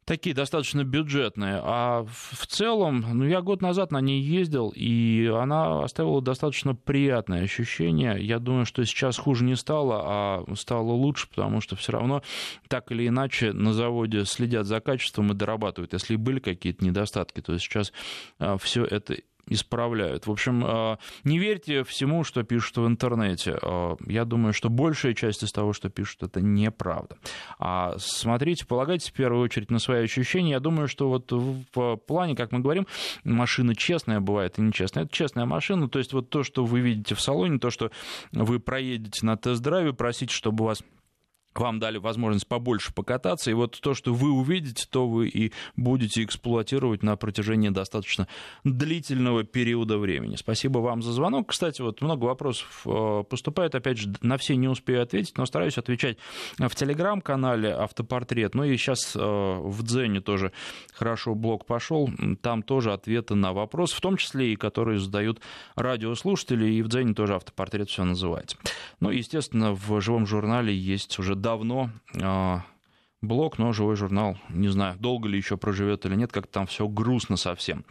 [0.06, 1.60] такие достаточно бюджетные.
[1.64, 7.44] А в целом, ну, я год назад на ней ездил, и она оставила достаточно приятное
[7.44, 8.18] ощущение.
[8.20, 12.22] Я думаю, что сейчас хуже не стало, а стало лучше, потому что все равно
[12.68, 15.94] так или иначе на заводе следят за качеством и дорабатывают.
[15.94, 17.94] Если были какие-то недостатки, то сейчас
[18.40, 20.28] а, все это исправляют.
[20.28, 23.58] В общем, а, не верьте всему, что пишут в интернете.
[23.62, 27.18] А, я думаю, что большая часть из того, что пишут, это неправда.
[27.60, 30.52] А смотрите, полагайтесь в первую очередь на свои ощущения.
[30.52, 32.88] Я думаю, что вот в плане, как мы говорим,
[33.24, 35.04] машина честная бывает и нечестная.
[35.04, 37.92] Это честная машина, то есть вот то, что вы видите в салоне, то, что
[38.32, 40.84] вы проедете на тест-драйве, просите, чтобы вас
[41.60, 46.24] вам дали возможность побольше покататься, и вот то, что вы увидите, то вы и будете
[46.24, 48.28] эксплуатировать на протяжении достаточно
[48.64, 50.36] длительного периода времени.
[50.36, 51.50] Спасибо вам за звонок.
[51.50, 55.78] Кстати, вот много вопросов э, поступает, опять же, на все не успею ответить, но стараюсь
[55.78, 56.18] отвечать
[56.58, 60.52] в телеграм-канале «Автопортрет», ну и сейчас э, в Дзене тоже
[60.94, 62.10] хорошо блог пошел,
[62.42, 65.40] там тоже ответы на вопросы, в том числе и которые задают
[65.76, 68.58] радиослушатели, и в Дзене тоже «Автопортрет» все называется.
[69.00, 72.64] Ну, естественно, в живом журнале есть уже давно а,
[73.22, 76.88] блог, но живой журнал, не знаю, долго ли еще проживет или нет, как там все
[76.88, 77.86] грустно совсем.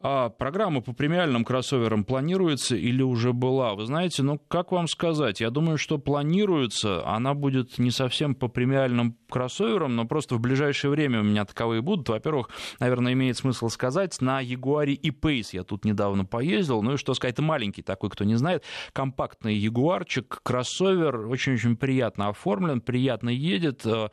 [0.00, 3.74] А программа по премиальным кроссоверам планируется или уже была?
[3.74, 5.40] Вы знаете, ну как вам сказать?
[5.40, 7.04] Я думаю, что планируется.
[7.04, 11.82] Она будет не совсем по премиальным кроссоверам, но просто в ближайшее время у меня таковые
[11.82, 12.08] будут.
[12.08, 16.80] Во-первых, наверное, имеет смысл сказать, на Ягуаре и Pace я тут недавно поездил.
[16.82, 22.28] Ну и что сказать, это маленький такой, кто не знает, компактный Ягуарчик, кроссовер, очень-очень приятно
[22.28, 23.84] оформлен, приятно едет.
[23.84, 24.10] Э,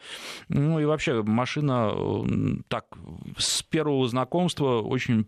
[0.50, 2.24] ну и вообще машина э,
[2.69, 2.86] так
[3.38, 5.24] с первого знакомства очень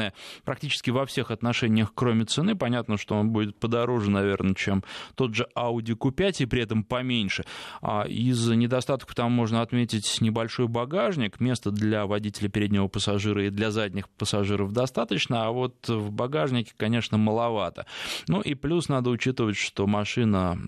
[0.00, 2.56] приятная практически во всех отношениях, кроме цены.
[2.56, 4.82] Понятно, что он будет подороже, наверное, чем
[5.14, 7.44] тот же Audi Q5 и при этом поменьше.
[7.82, 13.70] А из недостатков там можно отметить небольшой багажник, места для водителя переднего пассажира и для
[13.70, 17.86] задних пассажиров достаточно, а вот в багажнике, конечно, маловато.
[18.28, 20.58] Ну и плюс надо учитывать, что машина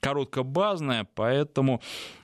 [0.00, 1.80] короткобазная, поэтому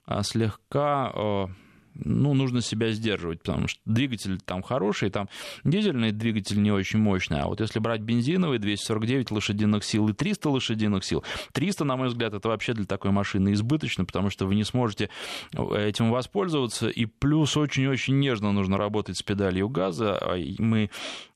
[0.06, 1.48] а, слегка а,
[1.94, 5.28] ну, нужно себя сдерживать, потому что двигатель там хороший, там
[5.64, 10.50] дизельный двигатель не очень мощный, а вот если брать бензиновый, 249 лошадиных сил и 300
[10.50, 14.54] лошадиных сил, 300, на мой взгляд, это вообще для такой машины избыточно, потому что вы
[14.54, 15.10] не сможете
[15.52, 20.18] этим воспользоваться, и плюс очень-очень нежно нужно работать с педалью газа.
[20.20, 20.90] А мы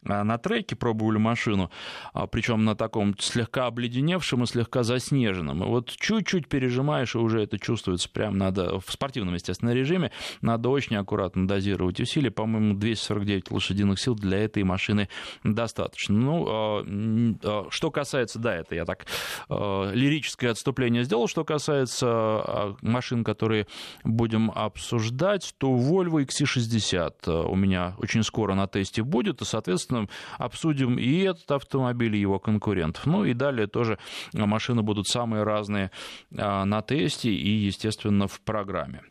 [0.04, 1.70] а, на треке пробовали машину,
[2.12, 5.62] а, причем на таком слегка обледеневшем и слегка заснеженном.
[5.62, 10.12] И вот чуть-чуть пережимаешь, и уже это чувствуется прям надо в спортивном, естественно, режиме.
[10.48, 12.30] Надо очень аккуратно дозировать усилия.
[12.30, 15.10] По-моему, 249 лошадиных сил для этой машины
[15.44, 16.14] достаточно.
[16.16, 19.06] Ну, а, что касается, да, это я так
[19.50, 23.66] лирическое отступление сделал, что касается машин, которые
[24.04, 30.08] будем обсуждать, то Volvo XC60 у меня очень скоро на тесте будет, и, соответственно,
[30.38, 33.04] обсудим и этот автомобиль, и его конкурентов.
[33.04, 33.98] Ну и далее тоже
[34.32, 35.90] машины будут самые разные
[36.30, 39.02] на тесте и, естественно, в программе.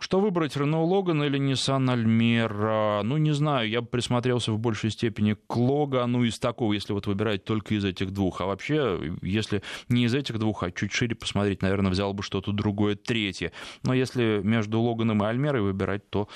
[0.00, 3.02] Что выбрать, Renault Logan или Nissan Almera?
[3.02, 7.06] Ну, не знаю, я бы присмотрелся в большей степени к Logan, из такого, если вот
[7.06, 8.40] выбирать только из этих двух.
[8.40, 12.52] А вообще, если не из этих двух, а чуть шире посмотреть, наверное, взял бы что-то
[12.52, 13.52] другое, третье.
[13.82, 16.28] Но если между Логаном и Альмерой выбирать, то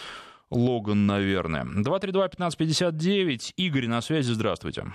[0.51, 1.65] Логан, наверное.
[1.65, 3.53] 232-1559.
[3.57, 4.87] Игорь на связи, здравствуйте.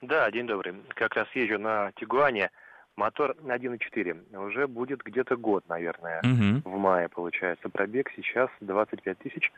[0.00, 0.74] Да, день добрый.
[0.94, 2.50] Как раз езжу на Тигуане.
[2.96, 4.38] Мотор 1.4.
[4.38, 6.70] Уже будет где-то год, наверное, угу.
[6.70, 7.68] в мае получается.
[7.68, 9.52] Пробег сейчас 25 тысяч.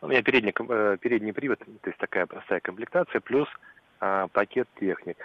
[0.00, 3.48] У меня передний, э, передний привод, то есть такая простая комплектация, плюс
[4.00, 5.16] э, пакет техник.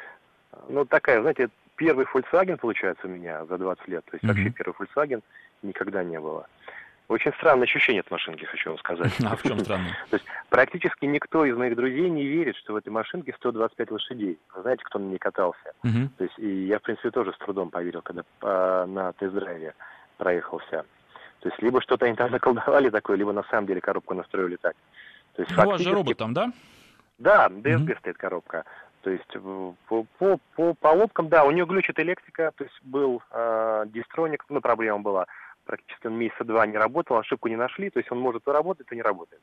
[0.69, 4.05] Ну, такая, знаете, первый Volkswagen получается у меня за 20 лет.
[4.05, 4.33] То есть угу.
[4.33, 5.21] вообще первый Volkswagen
[5.61, 6.47] никогда не было.
[7.11, 9.11] Очень странное ощущение от машинки, хочу вам сказать.
[9.25, 9.89] А в чем странно?
[10.09, 14.39] То есть практически никто из моих друзей не верит, что в этой машинке 125 лошадей.
[14.55, 15.73] Вы знаете, кто на ней катался?
[15.83, 16.09] Угу.
[16.17, 19.73] То есть и я, в принципе, тоже с трудом поверил, когда по, на тест-драйве
[20.17, 20.85] проехался.
[21.41, 24.75] То есть либо что-то они там наколдовали такое, либо на самом деле коробку настроили так.
[25.35, 25.67] То есть, ну, фактически...
[25.67, 26.53] у вас же робот там, да?
[27.17, 27.99] Да, DSG угу.
[27.99, 28.63] стоит коробка.
[29.01, 29.27] То есть
[29.87, 34.61] по, по, по поломкам, да, у нее глючит электрика, то есть был э, дистроник, ну,
[34.61, 35.25] проблема была
[35.65, 38.87] практически он месяца два не работал, ошибку не нашли, то есть он может и работать,
[38.91, 39.41] и не работает.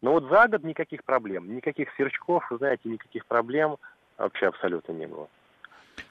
[0.00, 3.76] Но вот за год никаких проблем, никаких сверчков, знаете, никаких проблем
[4.18, 5.28] вообще абсолютно не было.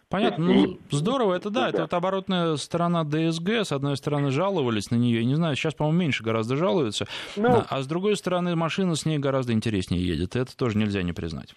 [0.09, 4.91] Понятно, ну здорово, это да, да, это вот оборотная сторона ДСГ, с одной стороны жаловались
[4.91, 8.95] на нее, не знаю, сейчас, по-моему, меньше гораздо жалуются, ну, а с другой стороны машина
[8.95, 11.55] с ней гораздо интереснее едет, это тоже нельзя не признать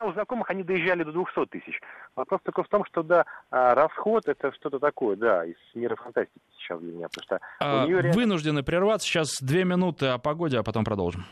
[0.00, 1.80] у знакомых они доезжали до 200 тысяч.
[2.14, 6.40] Вопрос только в том, что, да, а, расход это что-то такое, да, из мира фантастики
[6.58, 7.40] сейчас для меня, потому что...
[7.60, 8.12] А, реально...
[8.12, 11.24] Вынуждены прерваться, сейчас две минуты о погоде, а потом продолжим.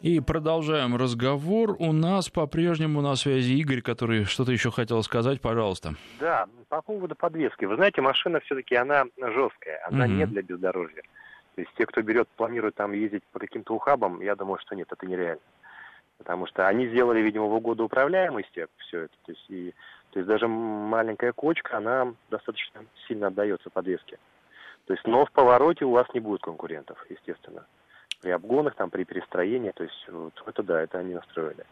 [0.00, 1.76] И продолжаем разговор.
[1.78, 5.40] У нас по-прежнему на связи Игорь, который что-то еще хотел сказать.
[5.40, 5.94] Пожалуйста.
[6.18, 7.66] Да, по поводу подвески.
[7.66, 10.14] Вы знаете, машина все-таки она жесткая, она угу.
[10.14, 11.02] не для бездорожья.
[11.54, 14.88] То есть те, кто берет, планирует там ездить по каким-то ухабам, я думаю, что нет,
[14.90, 15.40] это нереально
[16.22, 19.14] потому что они сделали, видимо, в угоду управляемости все это.
[19.26, 19.74] То есть, и,
[20.10, 24.18] то есть даже маленькая кочка, она достаточно сильно отдается подвеске.
[24.86, 27.66] То есть, но в повороте у вас не будет конкурентов, естественно.
[28.20, 31.64] При обгонах, там, при перестроении, то есть, вот это да, это они настроили.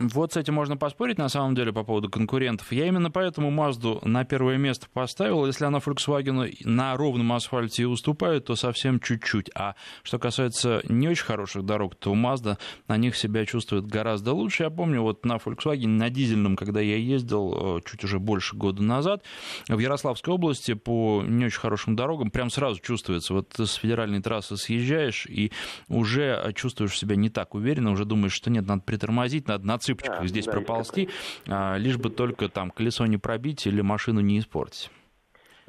[0.00, 2.72] Вот с этим можно поспорить, на самом деле, по поводу конкурентов.
[2.72, 5.44] Я именно поэтому Мазду на первое место поставил.
[5.44, 9.50] Если она Volkswagen на ровном асфальте уступает, то совсем чуть-чуть.
[9.54, 12.56] А что касается не очень хороших дорог, то Mazda
[12.88, 14.62] на них себя чувствует гораздо лучше.
[14.62, 18.82] Я помню, вот на Volkswagen, на дизельном, когда я ездил э, чуть уже больше года
[18.82, 19.22] назад,
[19.68, 23.34] в Ярославской области по не очень хорошим дорогам прям сразу чувствуется.
[23.34, 25.52] Вот с федеральной трассы съезжаешь и
[25.88, 30.20] уже чувствуешь себя не так уверенно, уже думаешь, что нет, надо притормозить, надо на цыпочках
[30.20, 31.08] да, здесь да, проползти,
[31.48, 34.90] а, лишь бы только там колесо не пробить или машину не испортить.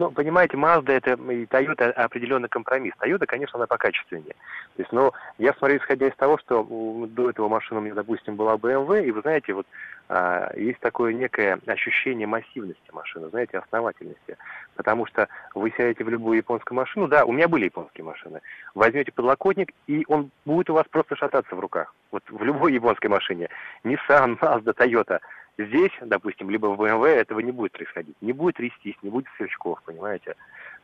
[0.02, 2.96] Ну, понимаете, Mazda это и Toyota определенный компромисс.
[3.00, 4.34] Toyota, конечно, она покачественнее.
[4.76, 6.64] То есть, но я смотрю, исходя из того, что
[7.08, 9.68] до этого машина у меня, допустим, была BMW, и вы знаете, вот
[10.10, 14.38] а, есть такое некое ощущение массивности машины, знаете, основательности.
[14.76, 18.42] Потому что вы сядете в любую японскую машину, да, у меня были японские машины,
[18.74, 21.94] возьмете подлокотник, и он будет у вас просто шататься в руках.
[22.10, 23.50] Вот в любой японской машине.
[23.84, 25.20] Nissan, Mazda, Toyota–
[25.58, 28.16] Здесь, допустим, либо в BMW этого не будет происходить.
[28.22, 30.36] Не будет трястись, не будет сверчков, понимаете.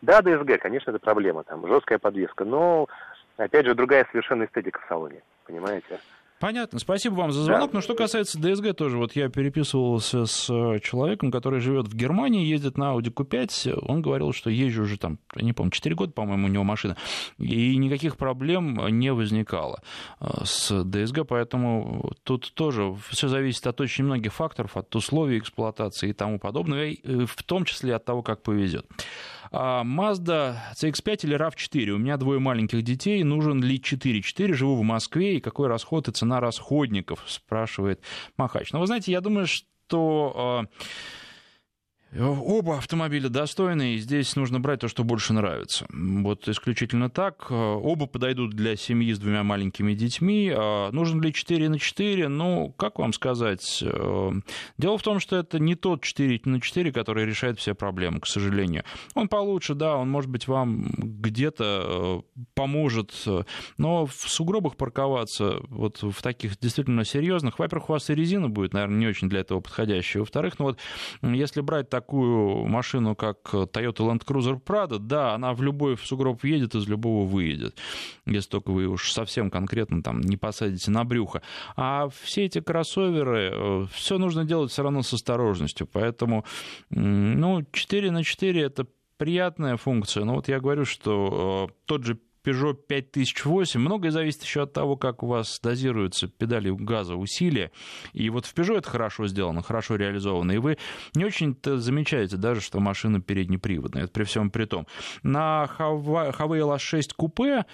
[0.01, 2.87] Да, DSG, конечно, это проблема, там, жесткая подвеска, но,
[3.37, 5.99] опять же, другая совершенно эстетика в салоне, понимаете.
[6.39, 6.79] Понятно.
[6.79, 7.71] Спасибо вам за звонок.
[7.71, 7.77] Да.
[7.77, 12.45] Но что касается ДСГ тоже, вот я переписывался с э, человеком, который живет в Германии,
[12.45, 13.79] ездит на Audi Q5.
[13.87, 16.95] Он говорил, что езжу уже там, не помню, 4 года, по-моему, у него машина.
[17.39, 19.81] И никаких проблем не возникало
[20.19, 26.09] э, с ДСГ, поэтому тут тоже все зависит от очень многих факторов, от условий эксплуатации
[26.09, 28.85] и тому подобное, и в том числе от того, как повезет.
[29.51, 31.89] А, Mazda CX-5 или RAV4.
[31.89, 33.23] У меня двое маленьких детей.
[33.23, 34.53] Нужен ли 4.4?
[34.53, 35.37] Живу в Москве.
[35.37, 37.23] И какой расход и цена расходников?
[37.27, 38.01] Спрашивает
[38.37, 38.71] Махач.
[38.71, 40.63] Но ну, вы знаете, я думаю, что а,
[42.15, 45.85] Оба автомобиля достойные, и здесь нужно брать то, что больше нравится.
[45.89, 47.51] Вот исключительно так.
[47.51, 50.49] Оба подойдут для семьи с двумя маленькими детьми.
[50.91, 52.29] Нужен ли 4 на 4?
[52.29, 53.83] Ну, как вам сказать?
[53.85, 54.31] Э,
[54.77, 58.27] дело в том, что это не тот 4 на 4, который решает все проблемы, к
[58.27, 58.83] сожалению.
[59.13, 63.13] Он получше, да, он, может быть, вам где-то э, поможет,
[63.77, 68.73] но в сугробах парковаться, вот в таких действительно серьезных, во-первых, у вас и резина будет,
[68.73, 70.21] наверное, не очень для этого подходящая.
[70.21, 70.79] Во-вторых, ну вот,
[71.21, 76.75] если брать такую машину, как Toyota Land Cruiser Prado, да, она в любой сугроб въедет,
[76.75, 77.75] из любого выедет,
[78.27, 81.41] если только вы уж совсем конкретно там не посадите на брюхо.
[81.75, 86.45] А все эти кроссоверы, э, все нужно делать все равно с осторожностью, поэтому,
[86.91, 88.85] ну, 4 на 4 это
[89.17, 90.23] приятная функция.
[90.23, 93.79] Но вот я говорю, что э, тот же Peugeot 5008.
[93.79, 97.71] Многое зависит еще от того, как у вас дозируются педали газа, усилия.
[98.13, 100.53] И вот в Peugeot это хорошо сделано, хорошо реализовано.
[100.53, 100.77] И вы
[101.13, 104.03] не очень-то замечаете даже, что машина переднеприводная.
[104.03, 104.87] Это при всем при том.
[105.23, 107.65] На Haval 6 купе,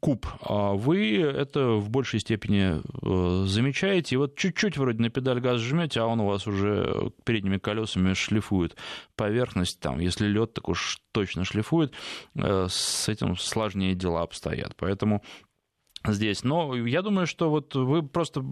[0.00, 4.16] куб, вы это в большей степени э, замечаете.
[4.16, 8.12] И вот чуть-чуть вроде на педаль газа жмете, а он у вас уже передними колесами
[8.12, 8.76] шлифует
[9.16, 9.80] поверхность.
[9.80, 11.92] Там, если лед, так уж точно шлифует.
[12.34, 14.74] Э, с этим сложнее дела дела обстоят.
[14.76, 15.22] Поэтому
[16.06, 16.44] здесь.
[16.44, 18.44] Но я думаю, что вот вы просто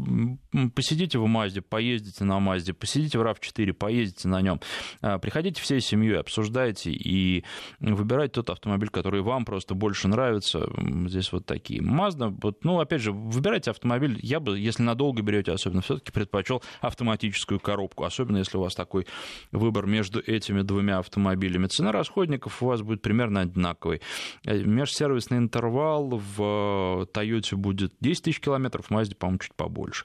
[0.75, 4.61] посидите в Мазде, поездите на Мазде, посидите в RAV4, поездите на нем,
[5.01, 7.45] а, приходите всей семьей, обсуждайте и
[7.81, 10.69] выбирайте тот автомобиль, который вам просто больше нравится.
[11.07, 11.81] Здесь вот такие.
[11.83, 14.19] Мазда, вот, ну, опять же, выбирайте автомобиль.
[14.23, 19.07] Я бы, если надолго берете, особенно, все-таки предпочел автоматическую коробку, особенно если у вас такой
[19.53, 21.67] выбор между этими двумя автомобилями.
[21.67, 24.01] Цена расходников у вас будет примерно одинаковой.
[24.45, 30.05] Э, межсервисный интервал в Toyota Toyota будет 10 тысяч километров, в Mazda, по-моему, чуть побольше.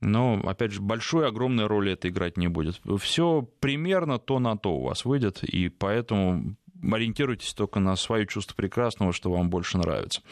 [0.00, 2.80] Но, опять же, большой, огромной роли это играть не будет.
[3.00, 8.54] Все примерно то на то у вас выйдет, и поэтому ориентируйтесь только на свое чувство
[8.54, 10.22] прекрасного, что вам больше нравится.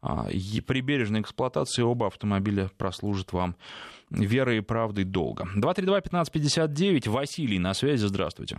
[0.00, 0.26] А,
[0.66, 3.56] при бережной эксплуатации оба автомобиля прослужат вам
[4.10, 5.46] верой и правдой долго.
[5.56, 8.58] 232-1559, Василий на связи, здравствуйте.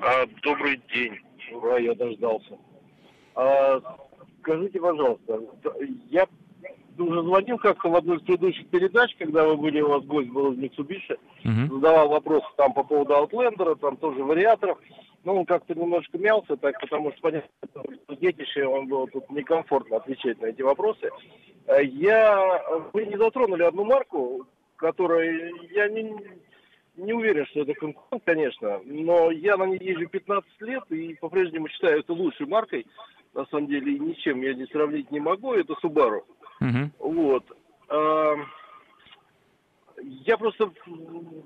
[0.00, 1.18] А, добрый день.
[1.52, 2.56] Ура, я дождался.
[3.34, 3.80] А,
[4.46, 5.40] скажите, пожалуйста,
[6.08, 6.26] я
[6.98, 10.52] уже звонил как-то в одной из предыдущих передач, когда вы были, у вас гость был
[10.52, 11.68] из Mitsubishi, uh-huh.
[11.74, 14.78] задавал вопросы там по поводу Outlander, там тоже вариаторов.
[15.24, 17.50] Ну, он как-то немножко мялся, так, потому что, понятно,
[18.20, 21.10] детище, он был тут некомфортно отвечать на эти вопросы.
[21.66, 26.14] Э, я, вы не затронули одну марку, которая, я не,
[26.96, 31.68] не уверен, что это конкурент, конечно, но я на ней езжу 15 лет и по-прежнему
[31.68, 32.86] считаю это лучшей маркой
[33.36, 36.22] на самом деле ничем я не сравнить не могу, это Subaru.
[36.60, 36.90] Uh-huh.
[36.98, 37.44] Вот.
[37.88, 38.34] А,
[40.02, 40.70] я просто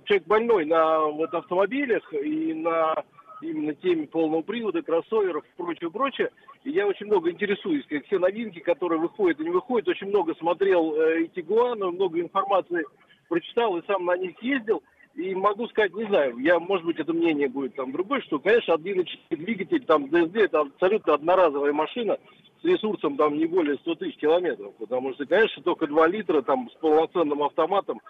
[0.05, 2.95] человек больной на вот автомобилях и на
[3.43, 6.31] именно теме полного привода, кроссоверов и прочее, прочее.
[6.63, 9.89] И я очень много интересуюсь, как все новинки, которые выходят и не выходят.
[9.89, 12.85] Очень много смотрел э, и Тигуана, много информации
[13.29, 14.83] прочитал и сам на них ездил.
[15.15, 18.73] И могу сказать, не знаю, я, может быть, это мнение будет там другое, что, конечно,
[18.73, 22.17] 1.4 двигатель, там, DSD, это абсолютно одноразовая машина
[22.63, 26.71] с ресурсом, там, не более 100 тысяч километров, потому что, конечно, только 2 литра, там,
[26.71, 28.01] с полноценным автоматом,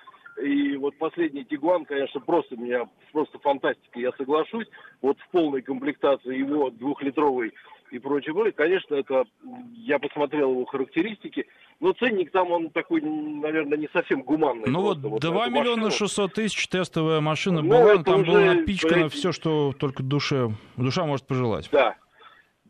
[0.43, 4.67] И вот последний Тигуан, конечно, просто меня, просто фантастика, я соглашусь.
[5.03, 7.53] Вот в полной комплектации его двухлитровый
[7.91, 8.53] и прочее, прочее.
[8.53, 9.25] Конечно, это
[9.75, 11.47] я посмотрел его характеристики,
[11.81, 14.69] но ценник там он такой, наверное, не совсем гуманный.
[14.69, 19.73] Ну вот 2 миллиона 600 тысяч тестовая машина ну, была, там было напичкано все, что
[19.79, 21.69] только душе, душа может пожелать.
[21.73, 21.97] Да,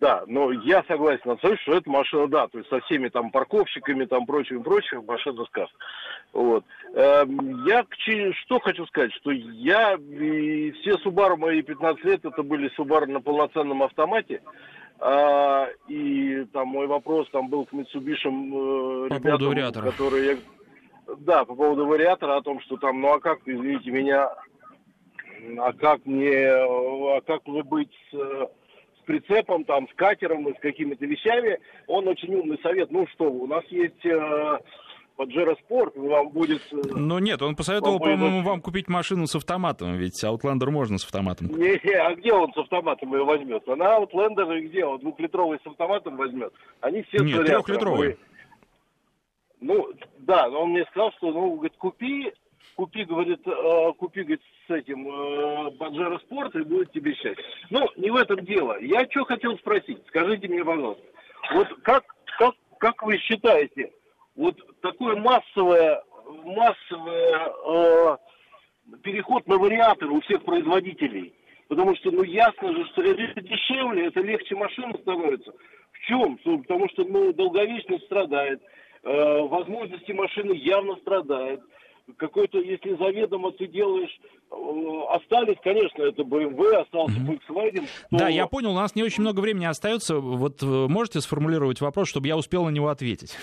[0.01, 4.07] да, но я согласен абсолютно, что эта машина, да, то есть со всеми там парковщиками,
[4.07, 5.69] там прочим, прочим, машина сказ.
[6.33, 6.65] Вот.
[6.95, 7.85] Эм, я
[8.45, 13.21] что хочу сказать, что я и все Subaru мои 15 лет, это были Subaru на
[13.21, 14.41] полноценном автомате,
[15.01, 19.91] а, и там мой вопрос там был к Mitsubishi э, по ребятам, вариатора.
[19.91, 20.39] которые...
[21.19, 24.31] Да, по поводу вариатора, о том, что там, ну а как, извините меня,
[25.59, 28.49] а как мне, а как мне быть с,
[29.03, 32.91] с прицепом, там, с катером и с какими-то вещами, он очень умный совет.
[32.91, 34.59] Ну что, у нас есть э,
[35.17, 36.63] Паджеро Спорт, вам будет...
[36.73, 38.47] Э, ну нет, он посоветовал, вам по-моему, будет...
[38.47, 41.49] вам купить машину с автоматом, ведь Outlander можно с автоматом.
[41.49, 43.69] Не, не, а где он с автоматом ее возьмет?
[43.69, 44.85] Она Outlander где?
[44.85, 46.53] Он двухлитровый с автоматом возьмет.
[46.81, 48.17] Они все Нет, трехлитровый.
[49.61, 52.33] Ну, да, но он мне сказал, что, ну, говорит, купи,
[52.77, 54.41] купи, говорит, э, купи, говорит,
[54.71, 57.45] с этим э, Спорт, и будет тебе счастье.
[57.71, 58.81] Ну, не в этом дело.
[58.81, 61.03] Я что хотел спросить, скажите мне, пожалуйста,
[61.55, 62.05] вот как,
[62.39, 63.93] как, как вы считаете,
[64.37, 66.03] вот такое массовое,
[66.45, 68.17] массовое э,
[69.03, 71.35] переход на вариаторы у всех производителей.
[71.69, 75.53] Потому что, ну, ясно же, что это дешевле, это легче машина становится.
[75.93, 76.37] В чем?
[76.39, 78.61] Потому что, ну, долговечность страдает,
[79.03, 81.61] э, возможности машины явно страдают.
[82.17, 87.87] Какой-то, если заведомо ты делаешь, э, остались, конечно, это BMW, остался Volkswagen.
[88.11, 88.19] То...
[88.19, 90.17] Да, я понял, у нас не очень много времени остается.
[90.17, 93.37] Вот э, можете сформулировать вопрос, чтобы я успел на него ответить?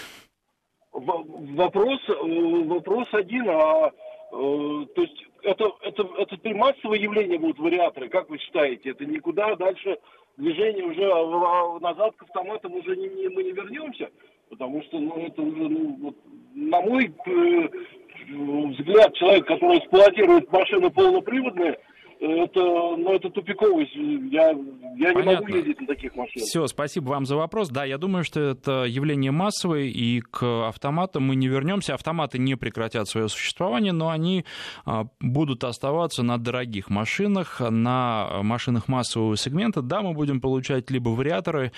[0.91, 3.91] Вопрос, э, вопрос один, а
[4.29, 8.89] то есть это, это, это массовое явление будут вариаторы, как вы считаете?
[8.89, 9.97] Это никуда дальше
[10.35, 14.09] движение уже а, назад к автоматам уже не, не, мы не вернемся?
[14.49, 16.15] Потому что ну, это уже, ну, вот,
[16.53, 17.69] на мой э,
[18.29, 21.77] взгляд, человек, который эксплуатирует машины полноприводные,
[22.19, 23.87] это, ну, это тупиковый.
[24.31, 24.49] Я,
[24.97, 26.47] я не могу ездить на таких машинах.
[26.47, 27.69] Все, спасибо вам за вопрос.
[27.69, 31.93] Да, я думаю, что это явление массовое, и к автоматам мы не вернемся.
[31.93, 34.45] Автоматы не прекратят свое существование, но они
[34.85, 39.81] а, будут оставаться на дорогих машинах, на машинах массового сегмента.
[39.81, 41.71] Да, мы будем получать либо вариаторы,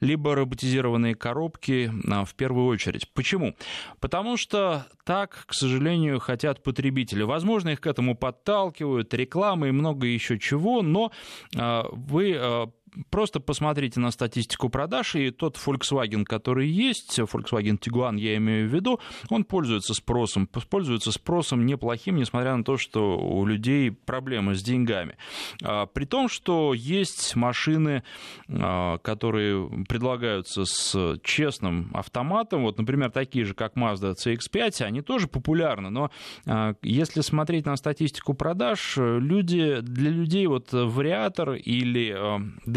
[0.00, 3.08] либо роботизированные коробки а, в первую очередь.
[3.12, 3.54] Почему?
[4.00, 7.22] Потому что так, к сожалению, хотят потребители.
[7.22, 11.12] Возможно, их к этому подталкивают, реклама и много еще чего, но
[11.56, 12.70] а, вы а,
[13.10, 18.74] просто посмотрите на статистику продаж, и тот Volkswagen, который есть, Volkswagen Tiguan, я имею в
[18.74, 24.62] виду, он пользуется спросом, пользуется спросом неплохим, несмотря на то, что у людей проблемы с
[24.62, 25.16] деньгами.
[25.62, 28.02] А, при том, что есть машины,
[28.48, 35.28] а, которые предлагаются с честным автоматом, вот, например, такие же, как Mazda CX-5, они тоже
[35.28, 36.10] популярны, но
[36.46, 42.16] а, если смотреть на статистику продаж, люди, для людей вот вариатор или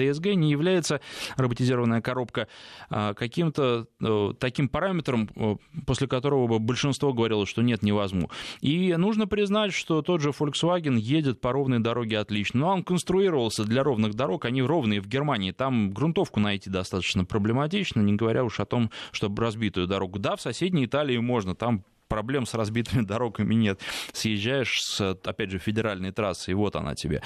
[0.09, 1.01] DSG не является
[1.37, 2.47] роботизированная коробка
[2.89, 5.55] а, каким-то э, таким параметром, э,
[5.85, 8.29] после которого бы большинство говорило, что нет, не возьму.
[8.61, 12.59] И нужно признать, что тот же Volkswagen едет по ровной дороге отлично.
[12.59, 15.51] Но он конструировался для ровных дорог, они ровные в Германии.
[15.51, 20.19] Там грунтовку найти достаточно проблематично, не говоря уж о том, чтобы разбитую дорогу.
[20.19, 23.79] Да, в соседней Италии можно, там проблем с разбитыми дорогами нет.
[24.11, 27.21] Съезжаешь с, опять же, федеральной трассы, и вот она тебе.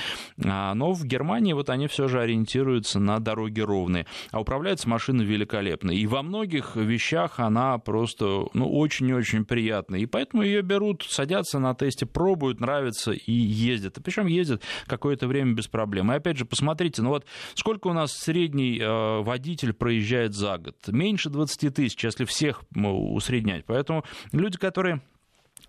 [0.45, 4.05] А, но в Германии вот они все же ориентируются на дороги ровные.
[4.31, 5.91] А управляется машина великолепно.
[5.91, 10.01] И во многих вещах она просто, ну, очень-очень приятная.
[10.01, 13.97] И поэтому ее берут, садятся на тесте, пробуют, нравится и ездят.
[14.03, 16.11] Причем ездят какое-то время без проблем.
[16.11, 17.25] И опять же, посмотрите, ну вот
[17.55, 20.75] сколько у нас средний э, водитель проезжает за год?
[20.87, 23.65] Меньше 20 тысяч, если всех усреднять.
[23.65, 25.01] Поэтому люди, которые которые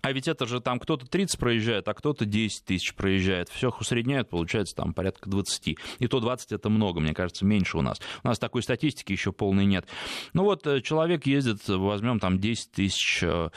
[0.01, 3.49] а ведь это же там кто-то 30 проезжает, а кто-то 10 тысяч проезжает.
[3.49, 5.77] Все усредняют, получается там порядка 20.
[5.97, 7.99] И то 20 это много, мне кажется, меньше у нас.
[8.23, 9.87] У нас такой статистики еще полной нет.
[10.33, 13.49] Ну вот э, человек ездит, возьмем там 10 тысяч Э,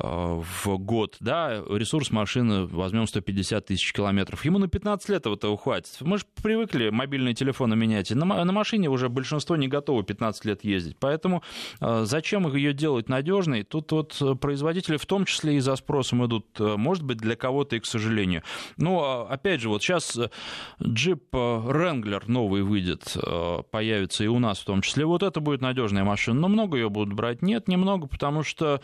[0.00, 5.96] в год, да, ресурс машины, возьмем 150 тысяч километров, ему на 15 лет этого хватит.
[6.00, 10.64] Мы же привыкли мобильные телефоны менять, на, на машине уже большинство не готовы 15 лет
[10.64, 11.42] ездить, поэтому
[11.80, 13.64] э, зачем ее делать надежной?
[13.64, 17.76] Тут вот производители в том числе и за спросом идут, э, может быть, для кого-то
[17.76, 18.42] и к сожалению.
[18.76, 20.18] Но, а, опять же, вот сейчас
[20.82, 23.16] джип Wrangler новый выйдет,
[23.70, 26.88] появится и у нас в том числе, вот это будет надежная машина, но много ее
[26.88, 27.42] будут брать?
[27.42, 28.80] Нет, немного, потому что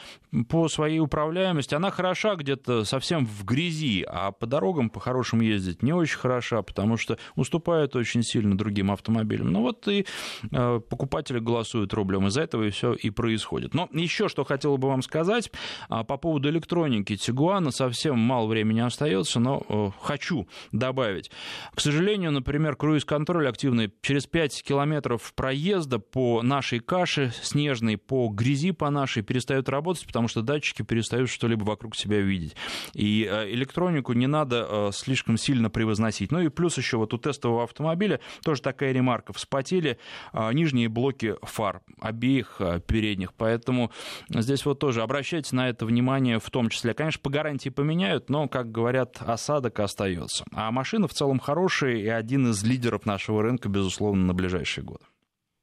[0.49, 5.93] по своей управляемость, она хороша где-то совсем в грязи, а по дорогам по-хорошему ездить не
[5.93, 9.53] очень хороша, потому что уступает очень сильно другим автомобилям.
[9.53, 10.07] Ну вот и
[10.51, 13.75] э, покупатели голосуют рублем, из-за этого и все и происходит.
[13.75, 15.51] Но еще что хотел бы вам сказать
[15.89, 21.31] а, по поводу электроники Тигуана, совсем мало времени остается, но э, хочу добавить.
[21.75, 28.71] К сожалению, например, круиз-контроль активный через 5 километров проезда по нашей каше снежной, по грязи
[28.73, 32.57] по нашей перестает работать, потому что датчики перестают что-либо вокруг себя видеть.
[32.95, 36.31] И э, электронику не надо э, слишком сильно превозносить.
[36.31, 39.33] Ну и плюс еще вот у тестового автомобиля тоже такая ремарка.
[39.33, 39.99] Вспотели
[40.33, 43.91] э, нижние блоки фар обеих передних, поэтому
[44.29, 46.95] здесь вот тоже обращайте на это внимание в том числе.
[46.95, 50.45] Конечно, по гарантии поменяют, но, как говорят, осадок остается.
[50.53, 55.05] А машина в целом хорошая и один из лидеров нашего рынка, безусловно, на ближайшие годы.